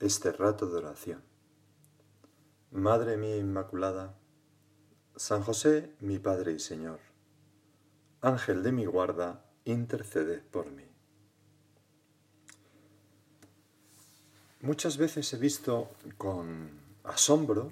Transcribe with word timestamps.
este 0.00 0.32
rato 0.32 0.66
de 0.66 0.78
oración. 0.78 1.22
Madre 2.70 3.16
mía 3.16 3.36
Inmaculada, 3.36 4.16
San 5.16 5.42
José, 5.42 5.94
mi 6.00 6.18
Padre 6.18 6.52
y 6.52 6.58
Señor, 6.58 6.98
Ángel 8.20 8.62
de 8.62 8.72
mi 8.72 8.84
guarda, 8.84 9.44
interceded 9.64 10.42
por 10.42 10.70
mí. 10.70 10.84
Muchas 14.60 14.96
veces 14.96 15.32
he 15.32 15.36
visto 15.36 15.90
con 16.16 16.70
asombro 17.04 17.70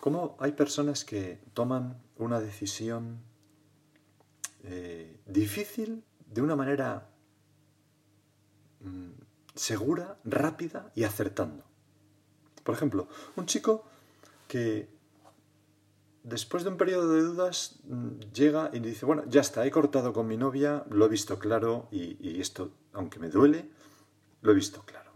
cómo 0.00 0.36
hay 0.40 0.52
personas 0.52 1.04
que 1.04 1.38
toman 1.54 2.02
una 2.18 2.40
decisión 2.40 3.20
eh, 4.64 5.20
difícil 5.26 6.04
de 6.26 6.42
una 6.42 6.56
manera 6.56 7.08
mm, 8.80 9.10
segura, 9.54 10.18
rápida 10.24 10.90
y 10.94 11.04
acertando. 11.04 11.64
Por 12.62 12.74
ejemplo, 12.74 13.08
un 13.36 13.46
chico 13.46 13.84
que 14.48 14.88
después 16.22 16.64
de 16.64 16.70
un 16.70 16.76
periodo 16.76 17.12
de 17.12 17.22
dudas 17.22 17.80
mm, 17.84 18.18
llega 18.32 18.70
y 18.72 18.80
dice, 18.80 19.06
bueno, 19.06 19.24
ya 19.28 19.40
está, 19.40 19.64
he 19.66 19.70
cortado 19.70 20.12
con 20.12 20.26
mi 20.26 20.36
novia, 20.36 20.84
lo 20.90 21.06
he 21.06 21.08
visto 21.08 21.38
claro 21.38 21.88
y, 21.90 22.40
esto, 22.40 22.72
aunque 22.92 23.18
me 23.18 23.28
duele, 23.28 23.68
lo 24.42 24.52
he 24.52 24.54
visto 24.54 24.82
claro. 24.84 25.10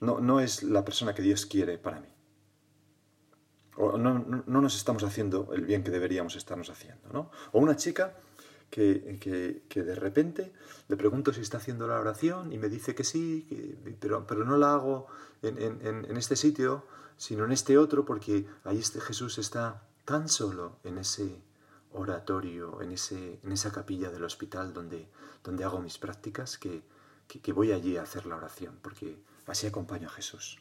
No, 0.00 0.20
no 0.20 0.40
es 0.40 0.62
la 0.62 0.84
persona 0.84 1.14
que 1.14 1.22
Dios 1.22 1.44
quiere 1.44 1.76
para 1.76 2.00
mí. 2.00 2.08
O 3.76 3.96
no, 3.96 4.18
no, 4.18 4.60
nos 4.60 4.76
estamos 4.76 5.04
haciendo 5.04 5.52
el 5.52 5.64
bien 5.64 5.82
que 5.82 5.90
deberíamos 5.90 6.36
estarnos 6.36 6.70
haciendo. 6.70 7.08
¿no? 7.12 7.30
O 7.52 7.60
una 7.60 7.76
chica 7.76 8.16
que, 8.70 9.62
de 9.74 9.94
repente 9.94 10.52
le 10.88 10.96
pregunto 10.96 11.32
si 11.32 11.40
está 11.40 11.58
haciendo 11.58 11.86
la 11.88 11.98
oración 11.98 12.52
y 12.52 12.58
me 12.58 12.68
dice 12.68 12.94
que 12.94 13.04
sí, 13.04 13.76
pero, 13.98 14.26
pero 14.26 14.44
no 14.44 14.56
la 14.56 14.74
hago 14.74 15.08
en, 15.42 16.16
este 16.16 16.36
sitio, 16.36 16.86
sino 17.16 17.44
en 17.44 17.52
este 17.52 17.76
otro, 17.78 18.04
porque 18.04 18.46
ahí 18.64 18.78
este 18.78 19.00
Jesús 19.00 19.38
está 19.38 19.82
tan 20.04 20.28
solo 20.28 20.78
en 20.84 20.98
ese 20.98 21.42
oratorio, 21.92 22.80
en, 22.82 22.92
ese, 22.92 23.40
en 23.42 23.52
esa 23.52 23.72
capilla 23.72 24.10
del 24.10 24.24
hospital 24.24 24.72
donde, 24.72 25.08
donde 25.42 25.64
hago 25.64 25.80
mis 25.80 25.98
prácticas, 25.98 26.56
que, 26.56 26.82
que 27.26 27.52
voy 27.52 27.72
allí 27.72 27.96
a 27.96 28.02
hacer 28.02 28.26
la 28.26 28.36
oración, 28.36 28.78
porque 28.82 29.22
así 29.46 29.66
acompaño 29.66 30.08
a 30.08 30.12
Jesús. 30.12 30.60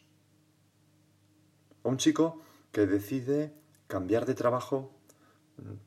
O 1.84 1.90
un 1.90 1.98
chico 1.98 2.42
que 2.72 2.86
decide 2.88 3.54
cambiar 3.88 4.26
de 4.26 4.36
trabajo 4.36 4.99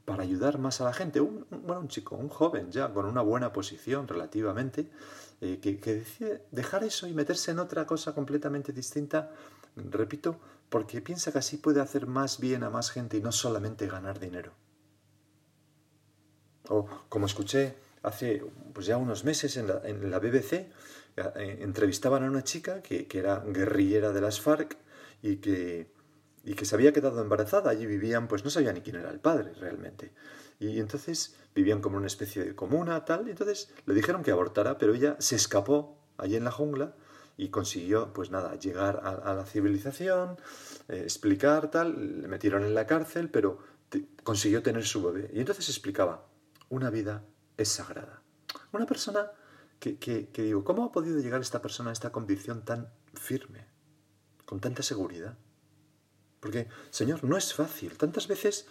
para 0.04 0.22
ayudar 0.22 0.58
más 0.58 0.80
a 0.80 0.84
la 0.84 0.92
gente. 0.92 1.20
Un, 1.20 1.46
bueno, 1.50 1.80
un 1.80 1.88
chico, 1.88 2.16
un 2.16 2.28
joven 2.28 2.70
ya 2.70 2.92
con 2.92 3.06
una 3.06 3.22
buena 3.22 3.52
posición 3.52 4.08
relativamente, 4.08 4.90
eh, 5.40 5.58
que, 5.60 5.76
decide 5.94 6.44
dejar 6.50 6.84
eso 6.84 7.06
y 7.06 7.12
meterse 7.12 7.50
en 7.50 7.58
otra 7.58 7.86
cosa 7.86 8.14
completamente 8.14 8.72
distinta, 8.72 9.30
repito, 9.76 10.38
porque 10.68 11.00
piensa 11.00 11.32
que 11.32 11.38
así 11.38 11.56
puede 11.56 11.80
hacer 11.80 12.06
más 12.06 12.38
bien 12.38 12.62
a 12.62 12.70
más 12.70 12.90
gente 12.90 13.16
y 13.16 13.20
no 13.20 13.32
solamente 13.32 13.86
ganar 13.86 14.18
dinero. 14.18 14.52
O 16.68 16.86
como 17.08 17.26
escuché 17.26 17.74
hace 18.02 18.42
pues 18.72 18.86
ya 18.86 18.96
unos 18.96 19.24
meses 19.24 19.56
en 19.56 19.66
la, 20.10 20.18
BBC, 20.18 20.52
eh, 21.16 21.58
entrevistaban 21.60 22.24
a 22.24 22.26
una 22.26 22.42
chica 22.42 22.82
que, 22.82 23.06
que 23.06 23.18
era 23.18 23.40
guerrillera 23.40 24.12
de 24.12 24.20
las 24.20 24.40
FARC 24.40 24.76
y 25.22 25.36
que 25.36 25.91
y 26.44 26.54
que 26.54 26.64
se 26.64 26.74
había 26.74 26.92
quedado 26.92 27.20
embarazada. 27.20 27.70
Allí 27.70 27.86
vivían, 27.86 28.28
pues 28.28 28.44
no 28.44 28.50
sabía 28.50 28.72
ni 28.72 28.80
quién 28.80 28.96
era 28.96 29.10
el 29.10 29.20
padre 29.20 29.52
realmente. 29.54 30.12
Y 30.58 30.80
entonces 30.80 31.36
vivían 31.54 31.80
como 31.80 31.96
una 31.96 32.06
especie 32.06 32.44
de 32.44 32.54
comuna, 32.54 33.04
tal. 33.04 33.28
Y 33.28 33.30
entonces 33.30 33.72
le 33.86 33.94
dijeron 33.94 34.22
que 34.22 34.30
abortara, 34.30 34.78
pero 34.78 34.94
ella 34.94 35.16
se 35.18 35.36
escapó 35.36 35.98
allí 36.16 36.36
en 36.36 36.44
la 36.44 36.50
jungla 36.50 36.94
y 37.36 37.48
consiguió, 37.48 38.12
pues 38.12 38.30
nada, 38.30 38.56
llegar 38.56 39.00
a, 39.04 39.34
la 39.34 39.44
civilización, 39.44 40.38
eh, 40.88 41.00
explicar, 41.02 41.70
tal. 41.70 42.22
Le 42.22 42.28
metieron 42.28 42.64
en 42.64 42.74
la 42.74 42.86
cárcel, 42.86 43.30
pero 43.30 43.58
consiguió 44.22 44.62
tener 44.62 44.84
su 44.84 45.02
bebé. 45.02 45.30
Y 45.32 45.40
entonces 45.40 45.68
explicaba, 45.68 46.26
una 46.68 46.90
vida 46.90 47.24
es 47.56 47.68
sagrada. 47.68 48.22
Una 48.72 48.86
persona 48.86 49.30
que, 49.78 49.98
que, 49.98 50.28
que 50.28 50.42
digo, 50.42 50.64
¿cómo 50.64 50.84
ha 50.84 50.92
podido 50.92 51.18
llegar 51.20 51.40
esta 51.40 51.60
persona 51.60 51.90
a 51.90 51.92
esta 51.92 52.10
convicción 52.10 52.64
tan 52.64 52.88
firme, 53.14 53.66
con 54.46 54.60
tanta 54.60 54.82
seguridad? 54.82 55.36
Porque, 56.42 56.66
Señor, 56.90 57.22
no 57.22 57.36
es 57.36 57.54
fácil. 57.54 57.96
Tantas 57.96 58.26
veces 58.26 58.66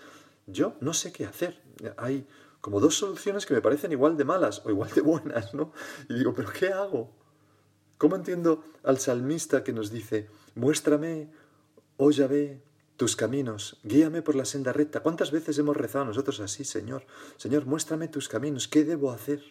yo 0.45 0.75
no 0.81 0.93
sé 0.93 1.13
qué 1.13 1.25
hacer. 1.25 1.63
Hay 1.95 2.27
como 2.59 2.81
dos 2.81 2.97
soluciones 2.97 3.45
que 3.45 3.53
me 3.53 3.61
parecen 3.61 3.93
igual 3.93 4.17
de 4.17 4.25
malas 4.25 4.61
o 4.65 4.69
igual 4.69 4.91
de 4.93 4.99
buenas, 4.99 5.53
¿no? 5.53 5.71
Y 6.09 6.15
digo, 6.15 6.33
¿pero 6.33 6.51
qué 6.51 6.67
hago? 6.67 7.15
¿Cómo 7.97 8.17
entiendo 8.17 8.61
al 8.83 8.99
salmista 8.99 9.63
que 9.63 9.71
nos 9.71 9.89
dice, 9.89 10.27
muéstrame, 10.53 11.31
oh 11.95 12.11
Yahvé, 12.11 12.61
tus 12.97 13.15
caminos, 13.15 13.79
guíame 13.83 14.21
por 14.21 14.35
la 14.35 14.43
senda 14.43 14.73
recta? 14.73 14.99
¿Cuántas 14.99 15.31
veces 15.31 15.57
hemos 15.57 15.77
rezado 15.77 16.03
nosotros 16.03 16.41
así, 16.41 16.65
Señor? 16.65 17.05
Señor, 17.37 17.65
muéstrame 17.67 18.09
tus 18.09 18.27
caminos, 18.27 18.67
¿qué 18.67 18.83
debo 18.83 19.11
hacer? 19.11 19.41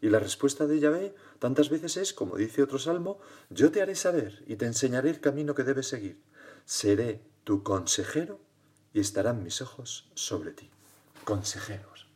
Y 0.00 0.08
la 0.08 0.18
respuesta 0.18 0.66
de 0.66 0.80
Yahvé 0.80 1.14
tantas 1.38 1.68
veces 1.68 1.98
es, 1.98 2.14
como 2.14 2.36
dice 2.36 2.62
otro 2.62 2.78
salmo, 2.78 3.20
yo 3.50 3.70
te 3.70 3.82
haré 3.82 3.94
saber 3.96 4.42
y 4.46 4.56
te 4.56 4.64
enseñaré 4.64 5.10
el 5.10 5.20
camino 5.20 5.54
que 5.54 5.64
debes 5.64 5.88
seguir. 5.88 6.22
Seré 6.64 7.20
tu 7.44 7.62
consejero 7.62 8.40
y 8.92 9.00
estarán 9.00 9.42
mis 9.42 9.60
ojos 9.60 10.10
sobre 10.14 10.52
ti. 10.52 10.70
Consejeros. 11.24 12.06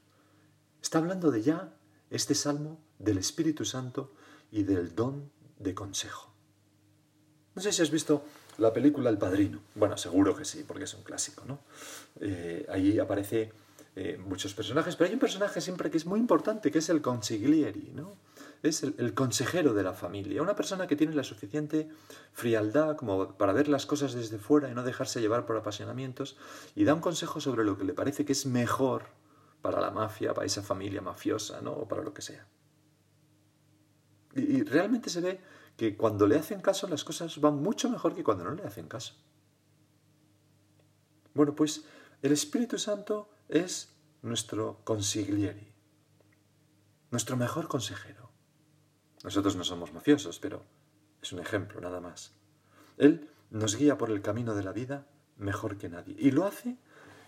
Está 0.82 0.98
hablando 0.98 1.30
de 1.30 1.42
ya 1.42 1.72
este 2.10 2.34
salmo 2.34 2.78
del 2.98 3.18
Espíritu 3.18 3.64
Santo 3.64 4.12
y 4.50 4.62
del 4.62 4.94
don 4.94 5.30
de 5.58 5.74
consejo. 5.74 6.32
No 7.54 7.62
sé 7.62 7.72
si 7.72 7.82
has 7.82 7.90
visto 7.90 8.24
la 8.58 8.72
película 8.72 9.10
El 9.10 9.18
Padrino. 9.18 9.60
Bueno, 9.74 9.96
seguro 9.96 10.36
que 10.36 10.44
sí, 10.44 10.64
porque 10.66 10.84
es 10.84 10.94
un 10.94 11.02
clásico, 11.02 11.44
¿no? 11.46 11.60
Eh, 12.20 12.66
ahí 12.68 12.98
aparece 12.98 13.52
eh, 13.96 14.18
muchos 14.18 14.54
personajes, 14.54 14.96
pero 14.96 15.08
hay 15.08 15.14
un 15.14 15.20
personaje 15.20 15.60
siempre 15.60 15.90
que 15.90 15.96
es 15.96 16.06
muy 16.06 16.18
importante, 16.18 16.70
que 16.70 16.78
es 16.78 16.88
el 16.88 17.00
consiglieri, 17.00 17.92
¿no? 17.94 18.16
Es 18.64 18.82
el, 18.82 19.12
consejero 19.12 19.74
de 19.74 19.82
la 19.82 19.92
familia, 19.92 20.40
una 20.40 20.56
persona 20.56 20.86
que 20.86 20.96
tiene 20.96 21.14
la 21.14 21.22
suficiente 21.22 21.90
frialdad 22.32 22.96
como 22.96 23.36
para 23.36 23.52
ver 23.52 23.68
las 23.68 23.84
cosas 23.84 24.14
desde 24.14 24.38
fuera 24.38 24.70
y 24.70 24.74
no 24.74 24.82
dejarse 24.82 25.20
llevar 25.20 25.44
por 25.44 25.58
apasionamientos 25.58 26.38
y 26.74 26.84
da 26.84 26.94
un 26.94 27.00
consejo 27.00 27.42
sobre 27.42 27.62
lo 27.62 27.76
que 27.76 27.84
le 27.84 27.92
parece 27.92 28.24
que 28.24 28.32
es 28.32 28.46
mejor 28.46 29.04
para 29.60 29.82
la 29.82 29.90
mafia, 29.90 30.32
para 30.32 30.46
esa 30.46 30.62
familia 30.62 31.02
mafiosa, 31.02 31.60
¿no? 31.60 31.72
o 31.72 31.86
para 31.86 32.02
lo 32.02 32.14
que 32.14 32.22
sea. 32.22 32.48
Y, 34.34 34.40
y 34.40 34.62
realmente 34.62 35.10
se 35.10 35.20
ve 35.20 35.40
que 35.76 35.94
cuando 35.94 36.26
le 36.26 36.36
hacen 36.36 36.62
caso 36.62 36.88
las 36.88 37.04
cosas 37.04 37.38
van 37.42 37.56
mucho 37.56 37.90
mejor 37.90 38.14
que 38.14 38.24
cuando 38.24 38.44
no 38.44 38.52
le 38.52 38.64
hacen 38.64 38.88
caso. 38.88 39.14
Bueno, 41.34 41.54
pues 41.54 41.84
el 42.22 42.32
Espíritu 42.32 42.78
Santo 42.78 43.28
es 43.46 43.94
nuestro 44.22 44.80
consiglieri, 44.84 45.70
nuestro 47.10 47.36
mejor 47.36 47.68
consejero. 47.68 48.23
Nosotros 49.24 49.56
no 49.56 49.64
somos 49.64 49.92
mafiosos, 49.92 50.38
pero 50.38 50.62
es 51.20 51.32
un 51.32 51.40
ejemplo 51.40 51.80
nada 51.80 51.98
más. 51.98 52.34
Él 52.98 53.30
nos 53.50 53.74
guía 53.76 53.96
por 53.96 54.10
el 54.10 54.20
camino 54.20 54.54
de 54.54 54.62
la 54.62 54.72
vida 54.72 55.06
mejor 55.38 55.78
que 55.78 55.88
nadie. 55.88 56.14
Y 56.18 56.30
lo 56.30 56.44
hace 56.44 56.76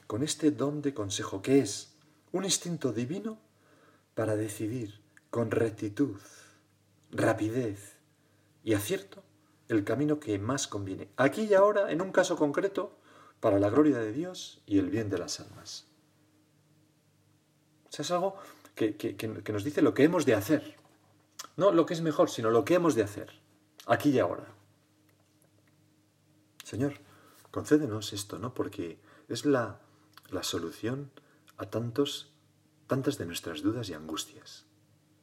con 0.07 0.23
este 0.23 0.51
don 0.51 0.83
de 0.83 0.93
consejo, 0.93 1.41
que 1.41 1.59
es 1.59 1.97
un 2.33 2.45
instinto 2.45 2.93
divino 2.93 3.39
para 4.15 4.37
decidir 4.37 5.01
con 5.31 5.51
rectitud, 5.51 6.21
rapidez 7.11 7.97
y 8.63 8.75
acierto 8.75 9.25
el 9.69 9.83
camino 9.83 10.21
que 10.21 10.39
más 10.39 10.69
conviene, 10.69 11.09
aquí 11.17 11.43
y 11.43 11.55
ahora, 11.55 11.91
en 11.91 12.01
un 12.03 12.13
caso 12.13 12.37
concreto, 12.37 12.97
para 13.41 13.59
la 13.59 13.71
gloria 13.71 13.99
de 13.99 14.13
Dios 14.13 14.63
y 14.67 14.79
el 14.79 14.91
bien 14.91 15.09
de 15.09 15.19
las 15.19 15.41
almas. 15.41 15.87
O 17.89 17.93
sea, 17.93 18.03
es 18.03 18.11
algo 18.11 18.37
que, 18.75 18.97
que 18.97 19.53
nos 19.53 19.65
dice 19.65 19.83
lo 19.83 19.95
que 19.95 20.05
hemos 20.05 20.25
de 20.27 20.35
hacer. 20.35 20.77
No 21.57 21.73
lo 21.73 21.87
que 21.87 21.95
es 21.95 22.03
mejor, 22.03 22.31
sino 22.31 22.51
lo 22.51 22.65
que 22.65 22.75
hemos 22.75 22.95
de 22.95 23.03
hacer, 23.03 23.41
aquí 23.87 24.11
y 24.11 24.19
ahora. 24.19 24.47
Señor, 26.63 26.95
concédenos 27.51 28.13
esto, 28.13 28.39
¿no? 28.39 28.53
Porque 28.53 29.01
es 29.29 29.47
la, 29.47 29.81
la 30.31 30.43
solución 30.43 31.11
a 31.57 31.67
tantos, 31.67 32.33
tantas 32.87 33.17
de 33.19 33.27
nuestras 33.27 33.63
dudas 33.63 33.89
y 33.89 33.95
angustias. 33.95 34.67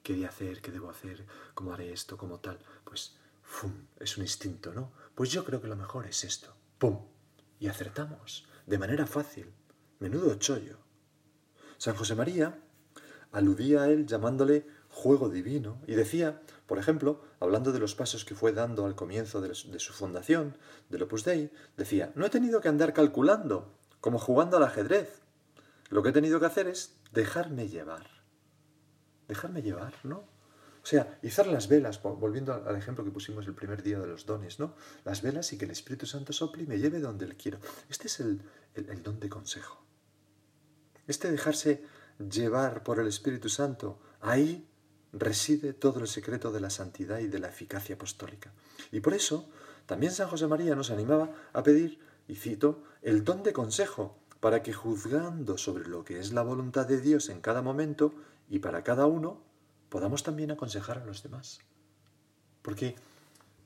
¿Qué 0.02 0.16
de 0.16 0.26
hacer? 0.26 0.62
¿Qué 0.62 0.72
debo 0.72 0.90
hacer? 0.90 1.26
¿Cómo 1.54 1.74
haré 1.74 1.94
esto? 1.94 2.18
¿Cómo 2.18 2.40
tal? 2.40 2.60
Pues, 2.84 3.16
¡fum! 3.42 3.72
Es 4.00 4.18
un 4.18 4.24
instinto, 4.24 4.74
¿no? 4.74 4.92
Pues 5.16 5.32
yo 5.32 5.46
creo 5.46 5.62
que 5.62 5.68
lo 5.68 5.76
mejor 5.76 6.08
es 6.08 6.24
esto. 6.24 6.54
¡Pum! 6.78 7.00
Y 7.60 7.68
acertamos, 7.68 8.46
de 8.66 8.78
manera 8.78 9.06
fácil. 9.06 9.54
Menudo 10.00 10.36
chollo. 10.36 10.80
San 11.78 11.96
José 11.96 12.16
María 12.16 12.60
aludía 13.32 13.84
a 13.84 13.90
él 13.90 14.06
llamándole 14.06 14.66
juego 14.94 15.30
divino 15.30 15.82
y 15.88 15.96
decía, 15.96 16.42
por 16.68 16.78
ejemplo, 16.78 17.22
hablando 17.40 17.72
de 17.72 17.80
los 17.80 17.96
pasos 17.96 18.26
que 18.26 18.36
fue 18.36 18.54
dando 18.54 18.86
al 18.86 18.96
comienzo 18.96 19.42
de, 19.42 19.54
su 19.56 19.94
fundación, 19.94 20.56
del 20.90 21.04
Opus 21.04 21.26
Dei, 21.26 21.52
decía, 21.76 22.12
no 22.16 22.26
he 22.26 22.30
tenido 22.30 22.62
que 22.62 22.70
andar 22.70 22.94
calculando, 22.94 23.78
como 24.00 24.20
jugando 24.20 24.58
al 24.58 24.64
ajedrez. 24.64 25.22
Lo 25.90 26.04
que 26.04 26.10
he 26.10 26.14
tenido 26.14 26.40
que 26.40 26.46
hacer 26.46 26.68
es 26.68 26.96
dejarme 27.12 27.68
llevar. 27.68 28.08
Dejarme 29.28 29.62
llevar, 29.62 29.94
¿no? 30.04 30.18
O 30.18 30.86
sea, 30.86 31.18
izar 31.24 31.48
las 31.48 31.70
velas, 31.70 32.02
volviendo 32.02 32.54
al 32.54 32.76
ejemplo 32.76 33.04
que 33.04 33.12
pusimos 33.12 33.48
el 33.48 33.56
primer 33.56 33.82
día 33.82 34.00
de 34.00 34.08
los 34.08 34.26
dones, 34.26 34.60
¿no? 34.60 34.76
Las 35.06 35.22
velas 35.22 35.52
y 35.54 35.58
que 35.58 35.66
el 35.66 35.72
Espíritu 35.72 36.06
Santo 36.06 36.34
sople 36.34 36.64
y 36.64 36.68
me 36.68 36.78
lleve 36.78 37.00
donde 37.00 37.26
Él 37.26 37.36
quiero. 37.36 37.60
Este 37.90 38.08
es 38.08 38.20
el, 38.20 38.42
el 38.76 39.02
don 39.02 39.20
de 39.20 39.30
consejo. 39.30 39.84
Este 41.08 41.32
dejarse 41.32 41.84
llevar 42.20 42.84
por 42.84 43.00
el 43.00 43.08
Espíritu 43.08 43.50
Santo, 43.50 44.00
ahí 44.22 44.70
reside 45.14 45.74
todo 45.74 46.00
el 46.00 46.08
secreto 46.08 46.52
de 46.52 46.60
la 46.60 46.70
santidad 46.70 47.20
y 47.20 47.28
de 47.28 47.40
la 47.40 47.50
eficacia 47.50 47.96
apostólica. 47.96 48.52
Y 48.92 49.00
por 49.00 49.14
eso, 49.14 49.48
también 49.86 50.12
San 50.12 50.28
José 50.28 50.48
María 50.48 50.76
nos 50.76 50.92
animaba 50.92 51.32
a 51.54 51.64
pedir, 51.64 52.00
y 52.28 52.36
cito, 52.36 52.84
el 53.02 53.24
don 53.24 53.44
de 53.44 53.54
consejo, 53.54 54.18
para 54.40 54.62
que 54.62 54.74
juzgando 54.74 55.58
sobre 55.58 55.88
lo 55.88 56.04
que 56.04 56.20
es 56.20 56.34
la 56.34 56.42
voluntad 56.42 56.86
de 56.86 57.00
Dios 57.00 57.30
en 57.30 57.40
cada 57.40 57.62
momento 57.62 58.14
y 58.50 58.60
para 58.60 58.84
cada 58.84 59.06
uno, 59.06 59.42
podamos 59.88 60.24
también 60.24 60.52
aconsejar 60.52 60.98
a 60.98 61.06
los 61.06 61.24
demás. 61.24 61.60
Porque, 62.62 62.96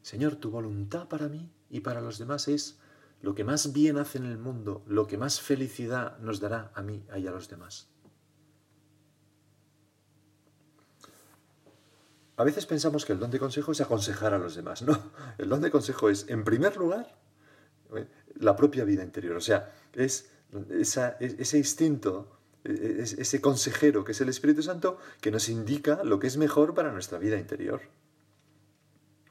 Señor, 0.04 0.36
tu 0.36 0.52
voluntad 0.52 1.08
para 1.08 1.30
mí 1.30 1.50
y 1.70 1.80
para 1.80 2.02
los 2.02 2.20
demás 2.20 2.48
es 2.48 2.78
lo 3.22 3.34
que 3.34 3.44
más 3.44 3.74
bien 3.74 3.98
hace 3.98 4.20
en 4.20 4.26
el 4.26 4.38
mundo, 4.38 4.84
lo 4.86 5.08
que 5.08 5.18
más 5.18 5.42
felicidad 5.42 6.20
nos 6.20 6.40
dará 6.40 6.72
a 6.76 6.82
mí 6.82 7.04
y 7.16 7.26
a 7.26 7.32
los 7.32 7.50
demás. 7.50 7.90
A 12.38 12.44
veces 12.44 12.68
pensamos 12.68 13.04
que 13.04 13.13
el 13.13 13.19
don 13.19 13.31
de 13.31 13.39
consejo 13.39 13.72
es 13.72 13.81
aconsejar 13.81 14.34
a 14.34 14.38
los 14.38 14.56
demás. 14.56 14.84
No, 14.84 15.12
el 15.38 15.50
don 15.50 15.60
de 15.62 15.72
consejo 15.72 16.10
es, 16.10 16.25
en 16.30 16.44
primer 16.44 16.78
lugar, 16.78 17.18
eh, 17.95 18.07
la 18.36 18.56
propia 18.56 18.84
vida 18.84 19.04
interior. 19.04 19.36
O 19.36 19.42
sea, 19.42 19.74
es 19.94 20.30
ese 20.69 21.57
instinto, 21.57 22.39
e, 22.63 23.01
ese 23.01 23.42
consejero 23.42 24.04
que 24.04 24.12
es 24.12 24.22
el 24.22 24.30
Espíritu 24.30 24.62
Santo 24.62 25.00
que 25.19 25.31
nos 25.31 25.50
indica 25.50 26.04
lo 26.04 26.19
que 26.19 26.28
es 26.28 26.38
mejor 26.38 26.75
para 26.75 26.92
nuestra 26.92 27.18
vida 27.18 27.38
interior. 27.39 27.81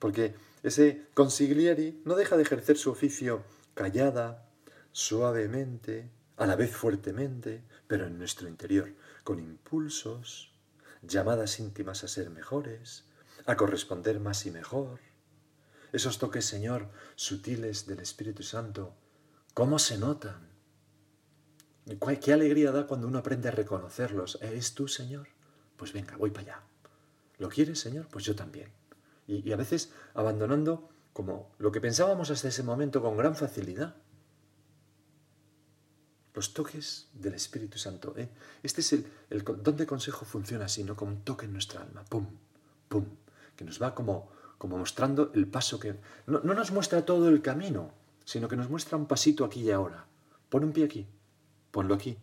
Porque 0.00 0.35
ese 0.64 1.06
consiglieri 1.14 2.03
no 2.05 2.17
deja 2.17 2.37
de 2.37 2.43
ejercer 2.43 2.76
su 2.76 2.91
oficio 2.91 3.44
callada, 3.75 4.49
suavemente, 4.91 6.11
a 6.37 6.47
la 6.47 6.56
vez 6.56 6.75
fuertemente, 6.75 7.62
pero 7.87 8.06
en 8.06 8.19
nuestro 8.19 8.49
interior, 8.49 8.93
con 9.23 9.38
impulsos, 9.38 10.56
llamadas 11.06 11.58
íntimas 11.61 12.05
a 12.05 12.08
ser 12.08 12.31
mejores, 12.31 13.05
a 13.47 13.56
corresponder 13.56 14.20
más 14.20 14.47
y 14.47 14.50
mejor. 14.50 15.00
Esos 15.93 16.19
toques, 16.19 16.44
Señor, 16.44 16.91
sutiles 17.14 17.87
del 17.87 18.00
Espíritu 18.00 18.43
Santo, 18.43 18.94
¿cómo 19.55 19.79
se 19.79 19.99
notan? 19.99 20.50
Qué 22.20 22.32
alegría 22.32 22.73
da 22.73 22.87
cuando 22.87 23.06
uno 23.06 23.19
aprende 23.19 23.49
a 23.49 23.53
reconocerlos. 23.53 24.38
¿Es 24.43 24.75
tú, 24.75 24.88
Señor? 24.88 25.29
Pues 25.76 25.93
venga, 25.93 26.17
voy 26.17 26.31
para 26.31 26.43
allá. 26.43 26.62
¿Lo 27.38 27.49
quieres, 27.49 27.79
Señor? 27.79 28.08
Pues 28.11 28.25
yo 28.25 28.35
también. 28.35 28.73
Y, 29.26 29.53
a 29.53 29.56
veces 29.56 29.93
abandonando 30.14 30.88
como 31.12 31.55
lo 31.58 31.70
que 31.70 31.81
pensábamos 31.81 32.31
hasta 32.31 32.49
ese 32.49 32.62
momento 32.62 33.03
con 33.03 33.17
gran 33.17 33.37
facilidad. 33.37 33.97
Los 36.37 36.53
toques 36.55 37.09
del 37.15 37.35
Espíritu 37.35 37.79
Santo. 37.79 38.15
¿eh? 38.17 38.29
Este 38.62 38.83
es 38.83 38.93
el, 38.93 39.06
el 39.31 39.43
don 39.43 39.77
de 39.77 39.87
consejo 39.87 40.25
funciona 40.25 40.67
así, 40.67 40.85
¿no? 40.85 40.94
Como 40.94 41.11
un 41.11 41.23
toque 41.23 41.47
en 41.47 41.53
nuestra 41.53 41.81
alma. 41.81 42.05
¡Pum! 42.05 42.27
¡Pum! 42.88 43.06
Que 43.56 43.65
nos 43.65 43.83
va 43.83 43.94
como, 43.94 44.31
como 44.59 44.77
mostrando 44.79 45.33
el 45.35 45.49
paso 45.49 45.81
que... 45.81 45.99
No, 46.27 46.41
no 46.41 46.55
nos 46.55 46.71
muestra 46.71 47.05
todo 47.05 47.29
el 47.31 47.43
camino, 47.43 47.91
sino 48.27 48.49
que 48.49 48.56
nos 48.56 48.69
muestra 48.69 48.99
un 48.99 49.06
pasito 49.06 49.44
aquí 49.44 49.62
y 49.62 49.71
ahora. 49.71 50.06
Pon 50.50 50.62
un 50.62 50.73
pie 50.73 50.85
aquí, 50.85 51.06
ponlo 51.71 51.94
aquí, 51.94 52.19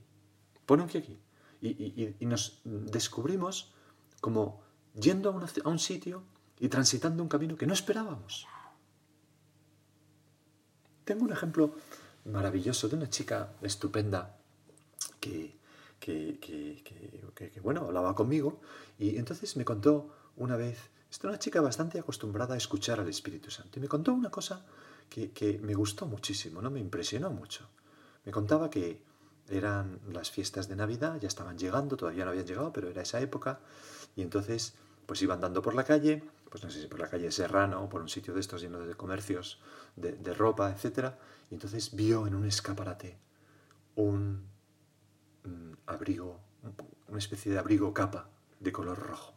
pon 0.66 0.82
un 0.82 0.88
pie 0.88 1.02
aquí. 1.02 1.20
Y, 1.62 2.26
nos 2.26 2.62
descubrimos 2.66 3.74
como 4.22 4.62
yendo 5.00 5.30
a, 5.30 5.70
un 5.70 5.80
sitio 5.80 6.24
y 6.60 6.68
transitando 6.68 7.24
un 7.24 7.30
camino 7.30 7.56
que 7.56 7.66
no 7.66 7.74
esperábamos. 7.74 8.48
Tengo 11.06 11.24
un 11.24 11.32
ejemplo 11.32 11.76
maravilloso 12.26 12.88
de 12.88 12.96
una 12.96 13.10
chica 13.10 13.54
estupenda 13.62 14.36
que, 15.20 15.58
que, 16.00 16.40
que, 16.40 17.60
bueno, 17.62 17.86
hablaba 17.86 18.16
conmigo 18.16 18.62
y 19.00 19.18
entonces 19.18 19.56
me 19.58 19.66
contó 19.66 20.10
una 20.36 20.58
vez, 20.58 20.78
es 21.10 21.24
una 21.24 21.40
chica 21.40 21.62
bastante 21.62 22.00
acostumbrada 22.00 22.56
a 22.56 22.58
escuchar 22.58 23.00
al 23.00 23.08
Espíritu 23.08 23.52
Santo, 23.52 23.80
y 23.80 23.82
me 23.82 23.88
contó 23.88 24.14
una 24.14 24.30
cosa 24.30 24.66
que, 25.10 25.60
me 25.62 25.76
gustó 25.76 26.06
muchísimo, 26.06 26.62
¿no? 26.62 26.72
me 26.72 26.80
impresionó 26.80 27.30
mucho. 27.30 27.70
Me 28.26 28.32
contaba 28.32 28.70
que 28.70 29.02
eran 29.50 30.00
las 30.12 30.32
fiestas 30.32 30.68
de 30.68 30.76
Navidad, 30.76 31.20
ya 31.20 31.28
estaban 31.28 31.58
llegando, 31.58 31.98
todavía 31.98 32.26
no 32.26 32.32
habían 32.32 32.48
llegado, 32.48 32.74
pero 32.74 32.90
era 32.90 33.02
esa 33.04 33.20
época, 33.20 33.60
y 34.16 34.22
entonces 34.22 34.74
pues 35.06 35.22
iban 35.22 35.36
andando 35.36 35.62
por 35.62 35.76
la 35.76 35.84
calle, 35.84 36.24
pues 36.54 36.64
no 36.64 36.70
sé 36.70 36.82
si 36.82 36.88
por 36.88 37.00
la 37.00 37.10
calle 37.10 37.32
Serrano 37.32 37.82
o 37.82 37.90
por 37.90 38.00
un 38.00 38.08
sitio 38.08 38.32
de 38.32 38.40
estos 38.40 38.62
lleno 38.62 38.80
de 38.80 38.94
comercios 38.94 39.60
de, 39.96 40.34
ropa, 40.36 40.70
etc. 40.70 41.14
Y 41.50 41.56
entonces 41.56 41.96
vio 41.96 42.28
en 42.28 42.36
un 42.36 42.46
escaparate 42.46 43.18
un, 43.96 44.46
abrigo, 45.88 46.40
una 47.08 47.18
especie 47.18 47.52
de 47.52 47.58
abrigo 47.58 47.92
capa 47.92 48.30
de 48.60 48.72
color 48.72 49.00
rojo, 49.00 49.34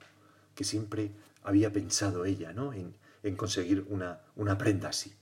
que 0.54 0.64
siempre 0.64 1.10
había 1.42 1.72
pensado 1.72 2.26
ella 2.26 2.52
¿no? 2.52 2.74
en, 2.74 2.94
conseguir 3.36 3.86
una, 3.88 4.20
una 4.34 4.58
prenda 4.58 4.90
así. 4.90 5.14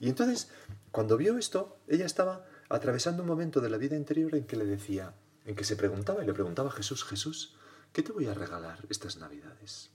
Y 0.00 0.08
entonces, 0.08 0.50
cuando 0.90 1.16
vio 1.16 1.38
esto, 1.38 1.78
ella 1.86 2.06
estaba 2.06 2.46
atravesando 2.68 3.22
un 3.22 3.28
momento 3.28 3.60
de 3.60 3.70
la 3.70 3.78
vida 3.78 3.94
interior 3.94 4.34
en 4.34 4.44
que 4.44 4.56
le 4.56 4.66
decía, 4.66 5.14
en 5.44 5.54
que 5.54 5.62
se 5.62 5.76
preguntaba 5.76 6.24
y 6.24 6.26
le 6.26 6.34
preguntaba 6.34 6.70
a 6.70 6.72
Jesús, 6.72 7.04
Jesús, 7.04 7.54
¿qué 7.92 8.02
te 8.02 8.10
voy 8.10 8.26
a 8.26 8.34
regalar 8.34 8.84
estas 8.88 9.18
navidades? 9.18 9.92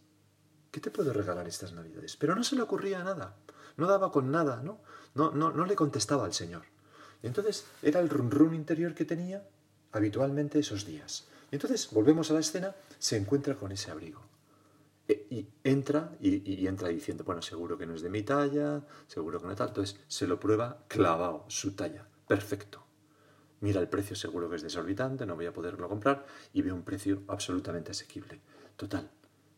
¿Qué 0.74 0.80
te 0.80 0.90
puedo 0.90 1.14
regalar 1.14 1.48
estas 1.48 1.72
navidades? 1.72 2.18
Pero 2.18 2.34
no 2.34 2.44
se 2.44 2.56
le 2.56 2.64
ocurría 2.64 3.04
nada, 3.04 3.36
no 3.78 3.86
daba 3.86 4.12
con 4.12 4.32
nada, 4.32 4.60
¿no? 4.64 4.80
No, 5.14 5.30
no, 5.30 5.52
no 5.52 5.68
le 5.68 5.76
contestaba 5.76 6.26
al 6.26 6.34
Señor. 6.34 6.64
Y 7.22 7.28
entonces 7.28 7.68
era 7.84 8.00
el 8.00 8.10
run 8.10 8.32
run 8.32 8.56
interior 8.56 8.96
que 8.96 9.06
tenía 9.06 9.48
habitualmente 9.92 10.58
esos 10.58 10.84
días. 10.84 11.28
Y 11.52 11.58
entonces 11.58 11.92
volvemos 11.92 12.32
a 12.32 12.34
la 12.34 12.40
escena, 12.40 12.76
se 12.98 13.18
encuentra 13.18 13.54
con 13.54 13.72
ese 13.72 13.92
abrigo. 13.92 14.22
E, 15.08 15.28
y 15.30 15.48
entra 15.64 16.18
y, 16.20 16.66
entra 16.66 16.88
diciendo, 16.88 17.24
bueno, 17.24 17.44
seguro 17.44 17.78
que 17.78 17.86
no 17.86 17.94
es 17.94 18.02
de 18.02 18.10
mi 18.10 18.24
talla, 18.24 18.84
seguro 19.06 19.40
que 19.40 19.46
no 19.46 19.52
es 19.52 19.58
tal. 19.60 19.68
Entonces 19.68 20.00
se 20.08 20.26
lo 20.26 20.40
prueba 20.40 20.86
clavado, 20.88 21.46
su 21.50 21.76
talla. 21.76 22.08
Perfecto. 22.28 22.84
Mira 23.60 23.80
el 23.80 23.90
precio, 23.90 24.16
seguro 24.16 24.50
que 24.50 24.56
es 24.56 24.64
desorbitante, 24.64 25.28
no 25.28 25.36
voy 25.36 25.46
a 25.46 25.54
poderlo 25.54 25.88
comprar 25.88 26.26
y 26.52 26.64
ve 26.64 26.72
un 26.72 26.82
precio 26.82 27.22
absolutamente 27.28 27.92
asequible. 27.92 28.42
Total, 28.76 29.12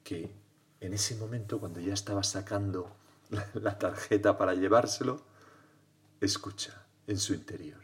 que 0.04 0.44
en 0.86 0.94
ese 0.94 1.16
momento, 1.16 1.60
cuando 1.60 1.80
ya 1.80 1.94
estaba 1.94 2.24
sacando 2.24 2.96
la, 3.54 3.78
tarjeta 3.78 4.38
para 4.38 4.54
llevárselo, 4.54 5.24
escucha 6.22 6.86
en 7.08 7.18
su 7.18 7.34
interior. 7.34 7.82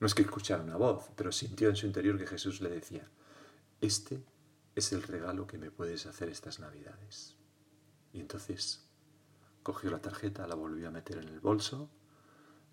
No 0.00 0.06
es 0.06 0.14
que 0.14 0.22
escuchara 0.22 0.62
una 0.62 0.76
voz, 0.76 1.10
pero 1.16 1.32
sintió 1.32 1.68
en 1.68 1.76
su 1.76 1.86
interior 1.86 2.18
que 2.18 2.26
Jesús 2.26 2.60
le 2.60 2.70
decía, 2.70 3.08
este 3.80 4.22
es 4.74 4.92
el 4.92 5.02
regalo 5.02 5.46
que 5.46 5.58
me 5.58 5.70
puedes 5.70 6.06
hacer 6.06 6.28
estas 6.28 6.60
navidades. 6.60 7.36
Y 8.12 8.20
entonces 8.20 8.84
cogió 9.62 9.90
la 9.90 10.00
tarjeta, 10.00 10.46
la 10.46 10.54
volvió 10.54 10.88
a 10.88 10.90
meter 10.90 11.18
en 11.18 11.28
el 11.28 11.40
bolso 11.40 11.90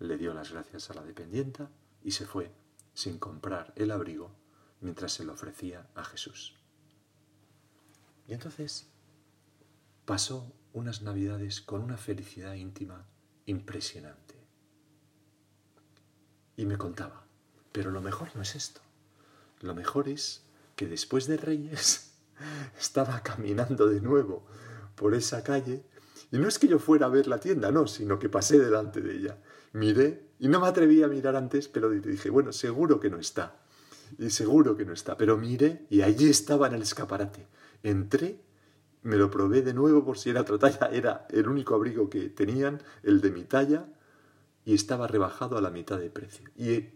le 0.00 0.16
dio 0.16 0.34
las 0.34 0.50
gracias 0.50 0.90
a 0.90 0.94
la 0.94 1.02
dependienta 1.02 1.70
y 2.02 2.10
se 2.10 2.26
fue 2.26 2.50
sin 2.94 3.18
comprar 3.18 3.72
el 3.76 3.90
abrigo 3.90 4.34
mientras 4.80 5.12
se 5.12 5.24
lo 5.24 5.34
ofrecía 5.34 5.88
a 5.94 6.04
Jesús. 6.04 6.56
Y 8.26 8.32
entonces 8.32 8.90
pasó 10.04 10.52
unas 10.72 11.02
navidades 11.02 11.60
con 11.60 11.82
una 11.82 11.96
felicidad 11.96 12.54
íntima 12.54 13.06
impresionante. 13.46 14.34
Y 16.56 16.66
me 16.66 16.78
contaba, 16.78 17.26
pero 17.72 17.90
lo 17.90 18.00
mejor 18.00 18.28
no 18.34 18.42
es 18.42 18.54
esto. 18.54 18.80
Lo 19.60 19.74
mejor 19.74 20.08
es 20.08 20.44
que 20.76 20.86
después 20.86 21.26
de 21.26 21.36
Reyes 21.36 22.14
estaba 22.78 23.22
caminando 23.22 23.88
de 23.88 24.00
nuevo 24.00 24.46
por 24.94 25.14
esa 25.14 25.42
calle 25.42 25.84
y 26.32 26.38
no 26.38 26.48
es 26.48 26.58
que 26.58 26.68
yo 26.68 26.78
fuera 26.78 27.06
a 27.06 27.08
ver 27.08 27.26
la 27.26 27.40
tienda, 27.40 27.72
no, 27.72 27.86
sino 27.86 28.18
que 28.18 28.28
pasé 28.28 28.58
delante 28.58 29.00
de 29.00 29.16
ella. 29.16 29.38
Miré 29.72 30.30
y 30.38 30.48
no 30.48 30.60
me 30.60 30.68
atreví 30.68 31.02
a 31.02 31.08
mirar 31.08 31.36
antes, 31.36 31.68
pero 31.68 31.90
dije, 31.90 32.30
bueno, 32.30 32.52
seguro 32.52 33.00
que 33.00 33.10
no 33.10 33.18
está. 33.18 33.56
Y 34.18 34.30
seguro 34.30 34.76
que 34.76 34.84
no 34.84 34.92
está. 34.92 35.16
Pero 35.16 35.36
miré 35.36 35.86
y 35.90 36.02
allí 36.02 36.30
estaba 36.30 36.68
en 36.68 36.74
el 36.74 36.82
escaparate. 36.82 37.46
Entré, 37.82 38.40
me 39.02 39.16
lo 39.16 39.30
probé 39.30 39.62
de 39.62 39.74
nuevo 39.74 40.04
por 40.04 40.18
si 40.18 40.30
era 40.30 40.42
otra 40.42 40.58
talla. 40.58 40.86
Era 40.92 41.26
el 41.30 41.48
único 41.48 41.74
abrigo 41.74 42.10
que 42.10 42.28
tenían, 42.28 42.82
el 43.02 43.20
de 43.20 43.30
mi 43.30 43.44
talla, 43.44 43.88
y 44.64 44.74
estaba 44.74 45.06
rebajado 45.06 45.56
a 45.56 45.60
la 45.60 45.70
mitad 45.70 45.98
de 45.98 46.10
precio. 46.10 46.50
Y 46.56 46.90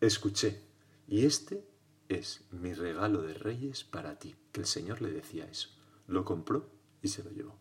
escuché, 0.00 0.62
y 1.06 1.24
este 1.24 1.66
es 2.08 2.44
mi 2.50 2.74
regalo 2.74 3.22
de 3.22 3.34
reyes 3.34 3.84
para 3.84 4.18
ti, 4.18 4.36
que 4.52 4.60
el 4.60 4.66
Señor 4.66 5.00
le 5.00 5.10
decía 5.10 5.46
eso. 5.46 5.70
Lo 6.06 6.24
compró 6.24 6.68
y 7.02 7.08
se 7.08 7.22
lo 7.22 7.30
llevó. 7.30 7.58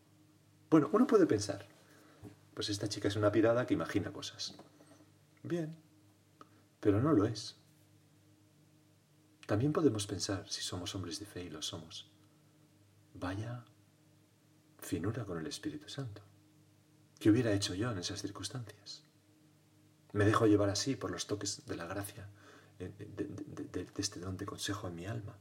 Bueno, 0.69 0.89
uno 0.91 1.07
puede 1.07 1.25
pensar, 1.25 1.67
pues 2.53 2.69
esta 2.69 2.89
chica 2.89 3.07
es 3.07 3.15
una 3.15 3.31
pirada 3.31 3.65
que 3.65 3.73
imagina 3.73 4.11
cosas. 4.11 4.55
Bien, 5.43 5.75
pero 6.79 7.01
no 7.01 7.13
lo 7.13 7.25
es. 7.25 7.55
También 9.45 9.73
podemos 9.73 10.05
pensar, 10.05 10.47
si 10.49 10.61
somos 10.61 10.93
hombres 10.93 11.19
de 11.19 11.25
fe 11.25 11.43
y 11.43 11.49
lo 11.49 11.61
somos, 11.61 12.08
vaya 13.13 13.65
finura 14.79 15.25
con 15.25 15.37
el 15.37 15.47
Espíritu 15.47 15.89
Santo. 15.89 16.21
¿Qué 17.19 17.29
hubiera 17.29 17.51
hecho 17.51 17.73
yo 17.73 17.91
en 17.91 17.97
esas 17.97 18.21
circunstancias? 18.21 19.03
Me 20.13 20.25
dejo 20.25 20.47
llevar 20.47 20.69
así 20.69 20.95
por 20.95 21.11
los 21.11 21.27
toques 21.27 21.65
de 21.65 21.75
la 21.75 21.85
gracia, 21.85 22.29
de, 22.79 22.89
de, 22.89 23.87
este 23.97 24.19
don 24.19 24.37
de 24.37 24.45
consejo 24.45 24.87
en 24.87 24.95
mi 24.95 25.05
alma. 25.05 25.37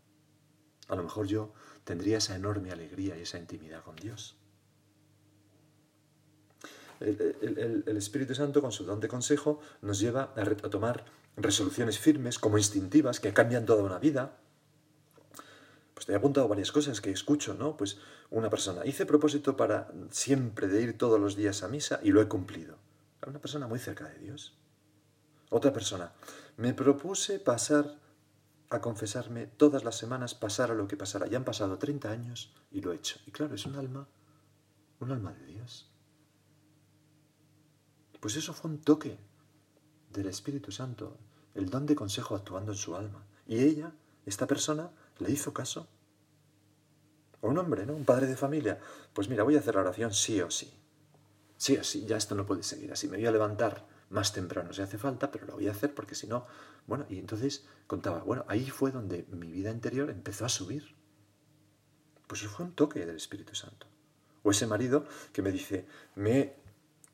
A 0.88 0.96
lo 0.96 1.02
mejor 1.02 1.26
yo 1.26 1.54
tendría 1.84 2.18
esa 2.18 2.34
enorme 2.34 2.72
alegría 2.72 3.16
y 3.16 3.22
esa 3.22 3.38
intimidad 3.38 3.84
con 3.84 3.96
Dios 3.96 4.38
el, 7.00 7.96
Espíritu 7.96 8.34
Santo, 8.34 8.60
con 8.60 8.72
su 8.72 8.84
don 8.84 9.00
de 9.00 9.08
consejo, 9.08 9.60
nos 9.82 10.00
lleva 10.00 10.34
a 10.37 10.70
tomar 10.70 11.04
resoluciones 11.37 11.98
firmes, 11.98 12.38
como 12.38 12.58
instintivas, 12.58 13.20
que 13.20 13.32
cambian 13.32 13.66
toda 13.66 13.82
una 13.82 13.98
vida. 13.98 14.37
He 16.08 16.14
apuntado 16.14 16.48
varias 16.48 16.72
cosas 16.72 17.02
que 17.02 17.10
escucho, 17.10 17.52
¿no? 17.52 17.76
Pues 17.76 17.98
una 18.30 18.48
persona, 18.48 18.86
hice 18.86 19.04
propósito 19.04 19.56
para 19.56 19.92
siempre 20.10 20.66
de 20.66 20.82
ir 20.82 20.96
todos 20.96 21.20
los 21.20 21.36
días 21.36 21.62
a 21.62 21.68
misa 21.68 22.00
y 22.02 22.10
lo 22.10 22.22
he 22.22 22.28
cumplido. 22.28 22.76
Una 23.26 23.40
persona 23.40 23.66
muy 23.66 23.78
cerca 23.78 24.08
de 24.08 24.18
Dios. 24.18 24.56
Otra 25.50 25.72
persona, 25.72 26.12
me 26.56 26.72
propuse 26.72 27.38
pasar 27.38 27.98
a 28.70 28.80
confesarme 28.80 29.46
todas 29.46 29.84
las 29.84 29.96
semanas, 29.96 30.34
pasara 30.34 30.74
lo 30.74 30.88
que 30.88 30.96
pasara. 30.96 31.26
Ya 31.26 31.36
han 31.36 31.44
pasado 31.44 31.78
30 31.78 32.10
años 32.10 32.54
y 32.70 32.80
lo 32.80 32.92
he 32.92 32.96
hecho. 32.96 33.18
Y 33.26 33.30
claro, 33.30 33.54
es 33.54 33.66
un 33.66 33.76
alma, 33.76 34.08
un 35.00 35.12
alma 35.12 35.32
de 35.32 35.46
Dios. 35.46 35.90
Pues 38.20 38.36
eso 38.36 38.52
fue 38.52 38.70
un 38.70 38.78
toque 38.80 39.18
del 40.10 40.26
Espíritu 40.26 40.72
Santo, 40.72 41.18
el 41.54 41.68
don 41.70 41.86
de 41.86 41.94
consejo 41.94 42.34
actuando 42.34 42.72
en 42.72 42.78
su 42.78 42.96
alma. 42.96 43.26
Y 43.46 43.60
ella, 43.60 43.92
esta 44.26 44.46
persona, 44.46 44.90
le 45.18 45.30
hizo 45.30 45.52
caso. 45.52 45.88
O 47.40 47.49
un 47.49 47.59
hombre, 47.59 47.87
¿no? 47.87 47.95
Un 47.95 48.04
padre 48.04 48.26
de 48.26 48.37
familia. 48.37 48.78
Pues 49.12 49.28
mira, 49.28 49.45
voy 49.45 49.57
a 49.57 49.61
hacer 49.61 49.75
la 49.75 49.83
oración 49.83 50.12
sí 50.12 50.40
o 50.40 50.50
sí. 50.50 50.73
Sí 51.57 51.76
o 51.76 51.85
sí, 51.85 52.07
ya 52.07 52.16
esto 52.16 52.35
no 52.35 52.47
puede 52.47 52.62
seguir 52.62 52.92
así. 52.92 53.09
Me 53.09 53.16
voy 53.16 53.26
a 53.26 53.33
levantar 53.33 53.87
más 54.11 54.33
temprano 54.33 54.73
si 54.73 54.83
hace 54.83 54.99
falta, 54.99 55.30
pero 55.30 55.47
lo 55.47 55.54
voy 55.54 55.68
a 55.68 55.73
hacer 55.73 55.95
porque 55.95 56.14
si 56.14 56.26
no... 56.26 56.47
Bueno, 56.87 57.04
y 57.09 57.18
entonces 57.18 57.66
contaba, 57.87 58.23
bueno, 58.23 58.45
ahí 58.49 58.71
fue 58.71 58.90
donde 58.90 59.26
mi 59.30 59.50
vida 59.52 59.71
interior 59.71 60.11
empezó 60.11 60.47
a 60.47 60.49
subir. 60.49 60.97
Pues 62.26 62.47
fue 62.47 62.64
un 62.64 62.73
toque 62.73 63.04
del 63.04 63.16
Espíritu 63.16 63.54
Santo. 63.54 63.87
O 64.42 64.50
ese 64.50 64.66
marido 64.66 65.04
que 65.33 65.42
me 65.42 65.52
dice, 65.52 65.87
me 66.14 66.57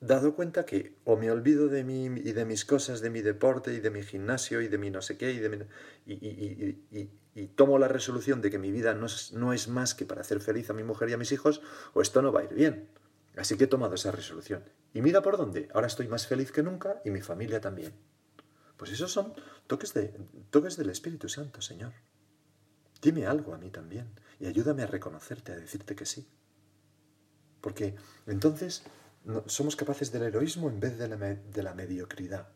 dado 0.06 0.34
cuenta 0.34 0.64
que 0.64 0.96
o 1.04 1.16
me 1.16 1.30
olvido 1.30 1.68
de 1.68 1.84
mí 1.84 2.04
y 2.06 2.32
de 2.32 2.44
mis 2.44 2.64
cosas, 2.64 3.00
de 3.00 3.11
mi 3.11 3.23
deporte 3.23 3.73
y 3.73 3.80
de 3.80 3.90
mi 3.90 4.02
gimnasio 4.02 4.61
y 4.61 4.68
de 4.68 4.78
mi 4.78 4.90
no 4.90 5.02
sé 5.02 5.16
qué, 5.16 5.32
y, 5.32 5.38
de 5.38 5.66
y, 7.34 7.46
tomo 7.49 7.78
la 7.78 7.88
resolución 7.88 8.40
de 8.40 8.50
que 8.50 8.58
mi 8.58 8.70
vida 8.70 8.94
no 8.94 9.06
es, 9.06 9.32
no 9.32 9.52
es 9.52 9.68
más 9.68 9.94
que 9.94 10.04
para 10.04 10.20
hacer 10.20 10.40
feliz 10.40 10.70
a 10.70 10.73
mi 10.73 10.84
mujer 10.84 11.08
y 11.08 11.14
a 11.14 11.16
mis 11.16 11.32
hijos, 11.32 11.62
o 11.94 12.02
esto 12.02 12.23
no 12.23 12.32
va 12.32 12.40
a 12.40 12.44
ir 12.44 12.54
bien. 12.54 12.88
Así 13.37 13.56
que 13.56 13.64
he 13.64 13.66
tomado 13.66 13.94
esa 13.94 14.12
resolución. 14.12 14.62
Y 14.92 15.02
mira 15.02 15.23
por 15.23 15.37
dónde. 15.37 15.68
Ahora 15.75 15.88
estoy 15.88 16.06
más 16.06 16.26
feliz 16.26 16.52
que 16.52 16.62
nunca 16.62 17.00
y 17.04 17.11
mi 17.11 17.20
familia 17.20 17.61
también. 17.61 17.92
Pues 18.76 18.92
esos 18.92 19.11
son 19.11 19.34
toques, 19.66 19.94
de, 19.94 20.14
toques 20.50 20.76
del 20.76 20.90
Espíritu 20.90 21.28
Santo, 21.28 21.61
Señor. 21.61 21.92
Dime 23.02 23.26
algo 23.26 23.54
a 23.54 23.58
mí 23.58 23.70
también 23.70 24.08
y 24.38 24.46
ayúdame 24.46 24.82
a 24.82 24.87
reconocerte, 24.87 25.52
a 25.52 25.56
decirte 25.56 25.96
que 25.96 26.06
sí. 26.06 26.28
Porque 27.61 27.96
entonces 28.26 28.84
somos 29.47 29.76
capaces 29.76 30.12
del 30.12 30.23
heroísmo 30.23 30.69
en 30.69 30.81
vez 30.81 30.99
de 30.99 31.09
la, 31.09 31.16
de 31.16 31.62
la 31.62 31.75
mediocridad. 31.75 32.49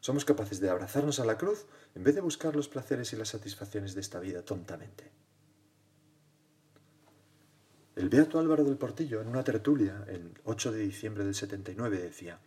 Somos 0.00 0.24
capaces 0.24 0.60
de 0.60 0.70
abrazarnos 0.70 1.20
a 1.20 1.24
la 1.24 1.38
cruz 1.38 1.66
en 1.94 2.04
vez 2.04 2.14
de 2.14 2.20
buscar 2.20 2.56
los 2.56 2.68
placeres 2.68 3.12
y 3.12 3.16
las 3.16 3.28
satisfacciones 3.28 3.94
de 3.94 4.00
esta 4.00 4.20
vida 4.20 4.42
tontamente. 4.42 5.10
El 7.96 8.08
beato 8.08 8.38
Álvaro 8.38 8.64
del 8.64 8.76
Portillo, 8.76 9.20
en 9.20 9.28
una 9.28 9.44
tertulia, 9.44 10.04
el 10.08 10.32
8 10.44 10.72
de 10.72 10.80
diciembre 10.80 11.24
del 11.24 11.34
79, 11.34 11.98
decía, 11.98 12.40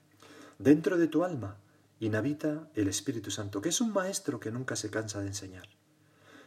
Dentro 0.60 0.98
de 0.98 1.08
tu 1.08 1.24
alma 1.24 1.58
inhabita 2.00 2.70
el 2.76 2.88
Espíritu 2.88 3.32
Santo, 3.32 3.62
que 3.62 3.70
es 3.70 3.80
un 3.80 3.94
maestro 3.94 4.40
que 4.40 4.52
nunca 4.52 4.76
se 4.76 4.90
cansa 4.90 5.22
de 5.22 5.28
enseñar. 5.28 5.70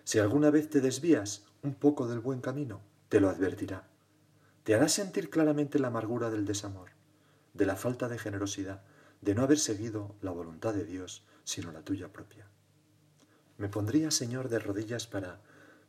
Si 0.05 0.19
alguna 0.19 0.51
vez 0.51 0.69
te 0.69 0.81
desvías 0.81 1.45
un 1.63 1.75
poco 1.75 2.09
del 2.09 2.21
buen 2.21 2.41
camino, 2.41 2.83
te 3.09 3.21
lo 3.21 3.31
advertirá. 3.31 3.89
Te 4.65 4.75
hará 4.75 4.89
sentir 4.89 5.31
claramente 5.31 5.79
la 5.79 5.89
amargura 5.89 6.31
del 6.31 6.45
desamor 6.45 7.00
de 7.55 7.67
la 7.67 7.77
falta 7.77 8.09
de 8.09 8.19
generosidad, 8.19 8.83
de 9.21 9.35
no 9.35 9.43
haber 9.43 9.59
seguido 9.59 10.17
la 10.23 10.31
voluntad 10.31 10.75
de 10.75 10.85
Dios, 10.85 11.25
sino 11.45 11.73
la 11.73 11.83
tuya 11.83 12.13
propia. 12.13 12.49
Me 13.59 13.69
pondría, 13.69 14.11
Señor, 14.11 14.49
de 14.49 14.59
rodillas 14.59 15.07
para, 15.07 15.41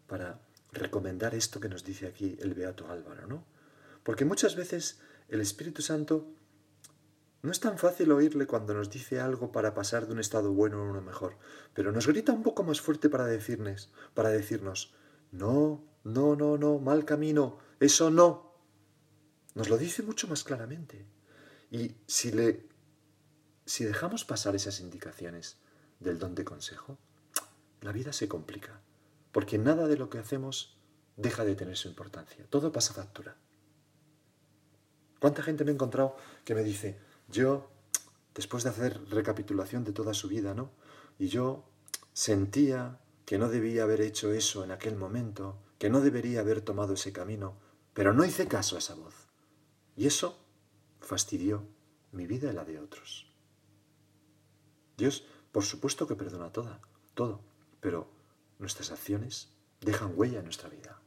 para 0.08 0.41
recomendar 0.72 1.36
esto 1.36 1.60
que 1.60 1.70
nos 1.70 1.84
dice 1.84 2.08
aquí 2.08 2.38
el 2.41 2.53
Beato 2.53 2.89
Álvaro, 2.89 3.27
¿no? 3.27 3.46
Porque 4.03 4.25
muchas 4.25 4.56
veces 4.56 5.00
el 5.30 5.41
Espíritu 5.41 5.82
Santo 5.82 6.34
no 7.44 7.51
es 7.51 7.60
tan 7.60 7.77
fácil 7.77 8.12
oírle 8.12 8.46
cuando 8.46 8.74
nos 8.74 8.89
dice 8.89 9.20
algo 9.20 9.51
para 9.51 9.74
pasar 9.74 10.06
de 10.06 10.13
un 10.13 10.20
estado 10.20 10.51
bueno 10.53 10.80
a 10.80 10.84
uno 10.84 11.01
mejor, 11.01 11.38
pero 11.74 11.91
nos 11.91 12.08
grita 12.08 12.34
un 12.34 12.44
poco 12.44 12.63
más 12.63 12.82
fuerte 12.82 13.10
para 13.10 13.25
decirnos, 13.25 13.91
para 14.13 14.30
decirnos, 14.30 14.94
no, 15.32 15.84
no, 16.03 16.36
no, 16.36 16.58
no, 16.58 16.80
mal 16.80 17.06
camino, 17.06 17.58
eso 17.80 18.12
no. 18.12 18.51
Nos 19.56 19.70
lo 19.70 19.77
dice 19.77 20.03
mucho 20.03 20.27
más 20.27 20.44
claramente. 20.44 21.06
Y 21.72 21.96
si, 22.06 22.32
le, 22.32 22.68
si 23.66 23.86
dejamos 23.86 24.25
pasar 24.25 24.56
esas 24.56 24.82
indicaciones 24.82 25.58
del 26.01 26.20
don 26.20 26.36
de 26.36 26.44
consejo, 26.44 26.98
la 27.80 27.94
vida 27.94 28.12
se 28.12 28.28
complica, 28.28 28.82
porque 29.32 29.58
nada 29.58 29.88
de 29.88 29.98
lo 29.98 30.10
que 30.10 30.20
hacemos 30.20 30.78
deja 31.16 31.46
de 31.46 31.56
tener 31.56 31.78
su 31.78 31.88
importancia, 31.88 32.46
todo 32.50 32.72
pasa 32.72 32.94
factura. 32.94 33.38
¿Cuánta 35.20 35.44
gente 35.44 35.63
me 35.63 35.72
he 35.72 35.74
encontrado 35.74 36.18
que 36.44 36.56
me 36.56 36.63
dice, 36.63 37.00
yo, 37.30 37.72
después 38.36 38.63
de 38.63 38.72
hacer 38.72 39.00
recapitulación 39.10 39.84
de 39.84 39.94
toda 39.94 40.13
su 40.13 40.28
vida, 40.28 40.54
¿no? 40.54 40.72
Y 41.18 41.28
yo 41.28 41.63
sentía 42.12 43.00
que 43.25 43.38
no 43.38 43.48
debía 43.48 43.84
haber 43.84 44.01
hecho 44.01 44.34
eso 44.34 44.63
en 44.63 44.72
aquel 44.72 44.96
momento, 44.96 45.58
que 45.78 45.90
no 45.90 46.01
debería 46.01 46.42
haber 46.42 46.62
tomado 46.62 46.96
ese 46.96 47.13
camino, 47.13 47.58
pero 47.94 48.13
no 48.13 48.25
hice 48.25 48.48
caso 48.48 48.75
a 48.75 48.80
esa 48.80 48.96
voz. 48.96 49.13
Y 49.96 50.08
eso 50.08 50.38
fastidió 51.01 51.67
mi 52.12 52.25
vida 52.27 52.51
y 52.51 52.55
la 52.55 52.63
de 52.63 52.79
otros. 52.79 53.31
Dios, 54.98 55.25
por 55.51 55.63
supuesto 55.63 56.08
que 56.08 56.15
perdona 56.15 56.51
toda, 56.51 56.79
todo, 57.13 57.41
pero 57.79 58.10
nuestras 58.60 58.91
acciones 58.91 59.50
dejan 59.81 60.13
huella 60.15 60.39
en 60.39 60.46
nuestra 60.46 60.70
vida. 60.70 61.01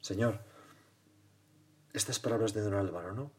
Señor, 0.00 0.40
estas 1.92 2.18
palabras 2.18 2.54
de 2.54 2.62
don 2.62 2.74
Álvaro, 2.74 3.14
¿no? 3.14 3.30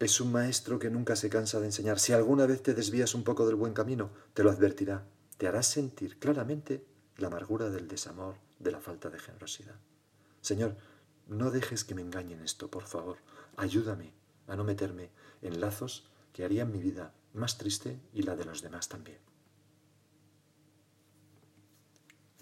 Es 0.00 0.20
un 0.20 0.32
maestro 0.32 0.78
que 0.78 0.90
nunca 0.90 1.16
se 1.16 1.30
cansa 1.30 1.60
de 1.60 1.66
enseñar. 1.66 1.98
Si 1.98 2.12
alguna 2.12 2.46
vez 2.46 2.62
te 2.62 2.74
desvías 2.74 3.14
un 3.14 3.22
poco 3.22 3.46
del 3.46 3.54
buen 3.54 3.72
camino, 3.72 4.10
te 4.34 4.42
lo 4.42 4.50
advertirá. 4.50 5.06
Te 5.38 5.46
hará 5.46 5.62
sentir 5.62 6.18
claramente 6.18 6.84
la 7.16 7.28
amargura 7.28 7.70
del 7.70 7.88
desamor, 7.88 8.34
de 8.58 8.72
la 8.72 8.80
falta 8.80 9.08
de 9.08 9.18
generosidad. 9.18 9.76
Señor, 10.40 10.76
no 11.26 11.50
dejes 11.50 11.84
que 11.84 11.94
me 11.94 12.02
engañen 12.02 12.42
esto, 12.42 12.70
por 12.70 12.84
favor. 12.84 13.18
Ayúdame 13.56 14.12
a 14.46 14.56
no 14.56 14.64
meterme 14.64 15.10
en 15.42 15.60
lazos 15.60 16.08
que 16.32 16.44
harían 16.44 16.72
mi 16.72 16.80
vida 16.80 17.12
más 17.32 17.58
triste 17.58 18.00
y 18.12 18.22
la 18.22 18.36
de 18.36 18.44
los 18.44 18.62
demás 18.62 18.88
también. 18.88 19.18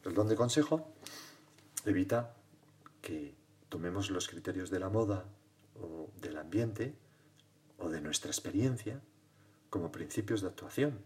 El 0.05 0.15
don 0.15 0.29
de 0.29 0.37
consejo 0.37 0.93
evita 1.85 2.35
que 3.01 3.35
tomemos 3.69 4.11
los 4.11 4.29
criterios 4.29 4.71
de 4.71 4.81
la 4.81 4.89
moda 4.89 5.25
o 5.81 6.11
del 6.21 6.37
ambiente 6.39 6.97
o 7.79 7.89
de 7.89 8.01
nuestra 8.01 8.31
experiencia 8.31 9.01
como 9.71 9.93
principios 9.93 10.43
de 10.43 10.49
actuación, 10.49 11.01